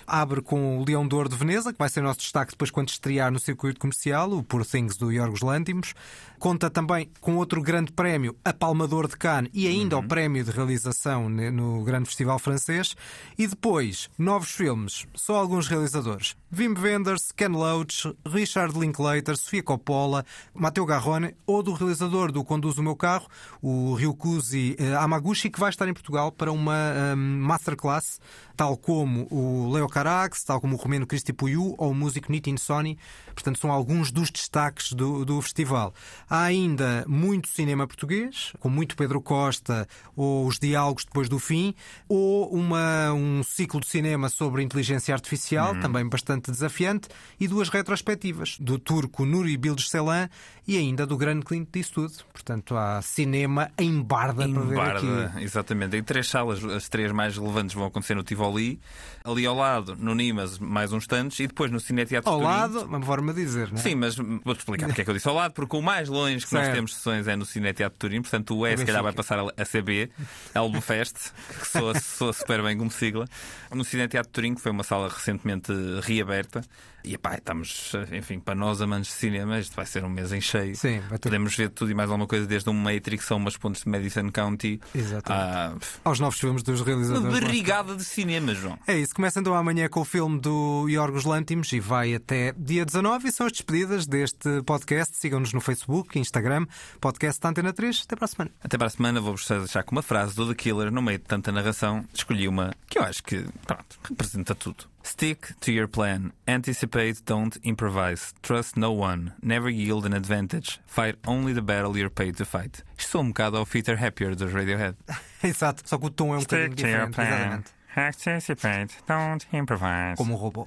[0.05, 2.89] Abre com o Leão de Ouro de Veneza, que vai ser nosso destaque depois quando
[2.89, 5.95] estrear no circuito comercial, o Poor Things do Yorgos Lantimos.
[6.41, 10.51] Conta também com outro grande prémio, a Palmador de Cannes, e ainda o prémio de
[10.51, 12.97] realização no Grande Festival Francês.
[13.37, 16.37] E depois, novos filmes, só alguns realizadores.
[16.57, 20.25] Wim Wenders, Ken Loach, Richard Linklater, Sofia Coppola,
[20.55, 23.27] Matteo Garrone, ou do realizador do Conduz o Meu Carro,
[23.61, 28.21] o Ryukuzi eh, Amaguchi, que vai estar em Portugal para uma eh, masterclass,
[28.57, 32.57] tal como o Leo Carax, tal como o romeno Cristi Puiu ou o músico Nitin
[32.57, 32.99] Sony.
[33.35, 35.93] Portanto, são alguns dos destaques do, do festival.
[36.29, 41.75] Há ainda muito cinema português, com muito Pedro Costa, ou os diálogos depois do fim,
[42.09, 48.57] ou uma, um ciclo de cinema sobre inteligência artificial, também bastante desafiante, e duas retrospectivas,
[48.61, 50.29] do turco Nuri Bilges Ceylan
[50.67, 52.15] e ainda do grande Clint Eastwood.
[52.33, 55.45] Portanto, há cinema em barda para ver Barda, aqui.
[55.45, 55.97] exatamente.
[55.97, 60.15] Em três salas, as três mais relevantes vão acontecer no Tivoli, ali ao lado, no
[60.15, 62.49] Nimas, mais uns tantos, e depois no Cine Teatro Ao Turim.
[62.51, 63.81] lado, uma forma de dizer, não é?
[63.81, 66.47] Sim, mas vou-te explicar porque é que eu disse ao lado, porque o mais longe
[66.47, 66.75] que nós Certo.
[66.75, 69.39] temos sessões é no Cine Teatro Turim, portanto o E É se calhar vai passar
[69.41, 70.11] a CB,
[70.55, 73.27] Albufest, que soa, soa super bem como sigla.
[73.73, 75.73] No Cine Teatro Turim, que foi uma sala recentemente
[76.03, 76.63] reaberta,
[77.05, 80.41] e epá, estamos, enfim, para nós amantes de cinema, isto vai ser um mês em
[80.41, 80.75] cheio.
[80.77, 83.57] Sim, vai ter- Podemos ver tudo e mais alguma coisa, desde um Matrix a umas
[83.57, 84.81] pontes de Madison County.
[84.95, 85.87] Exatamente.
[86.05, 87.25] a Aos novos filmes dos uma realizadores.
[87.25, 87.47] lá está.
[87.47, 88.79] barrigada de cinema, João.
[88.87, 92.85] É isso, começa então amanhã com o filme do Yorgos Lantimos e vai até dia
[92.85, 95.17] 19 e são as despedidas deste podcast.
[95.17, 96.67] Sigam-nos no Facebook, Instagram,
[97.01, 98.03] podcast da Antena 3.
[98.07, 98.51] Até para a semana.
[98.63, 101.25] Até para a semana vou-vos deixar com uma frase do The Killer, no meio de
[101.25, 104.85] tanta narração, escolhi uma que eu acho que, pronto, representa tudo.
[105.07, 106.33] Stick to your plan.
[106.49, 108.33] Anticipate, don't improvise.
[108.43, 109.35] Trust no one.
[109.43, 110.81] Never yield an advantage.
[110.87, 112.83] Fight only the battle you're paid to fight.
[112.99, 114.97] Isto sou um bocado ao Peter Happier dos Radiohead.
[115.45, 117.27] Exato, só que o tom é um bocadinho Stick to your plan.
[117.27, 117.71] Exatamente.
[117.97, 120.17] Anticipate, don't improvise.
[120.17, 120.67] Como um robô.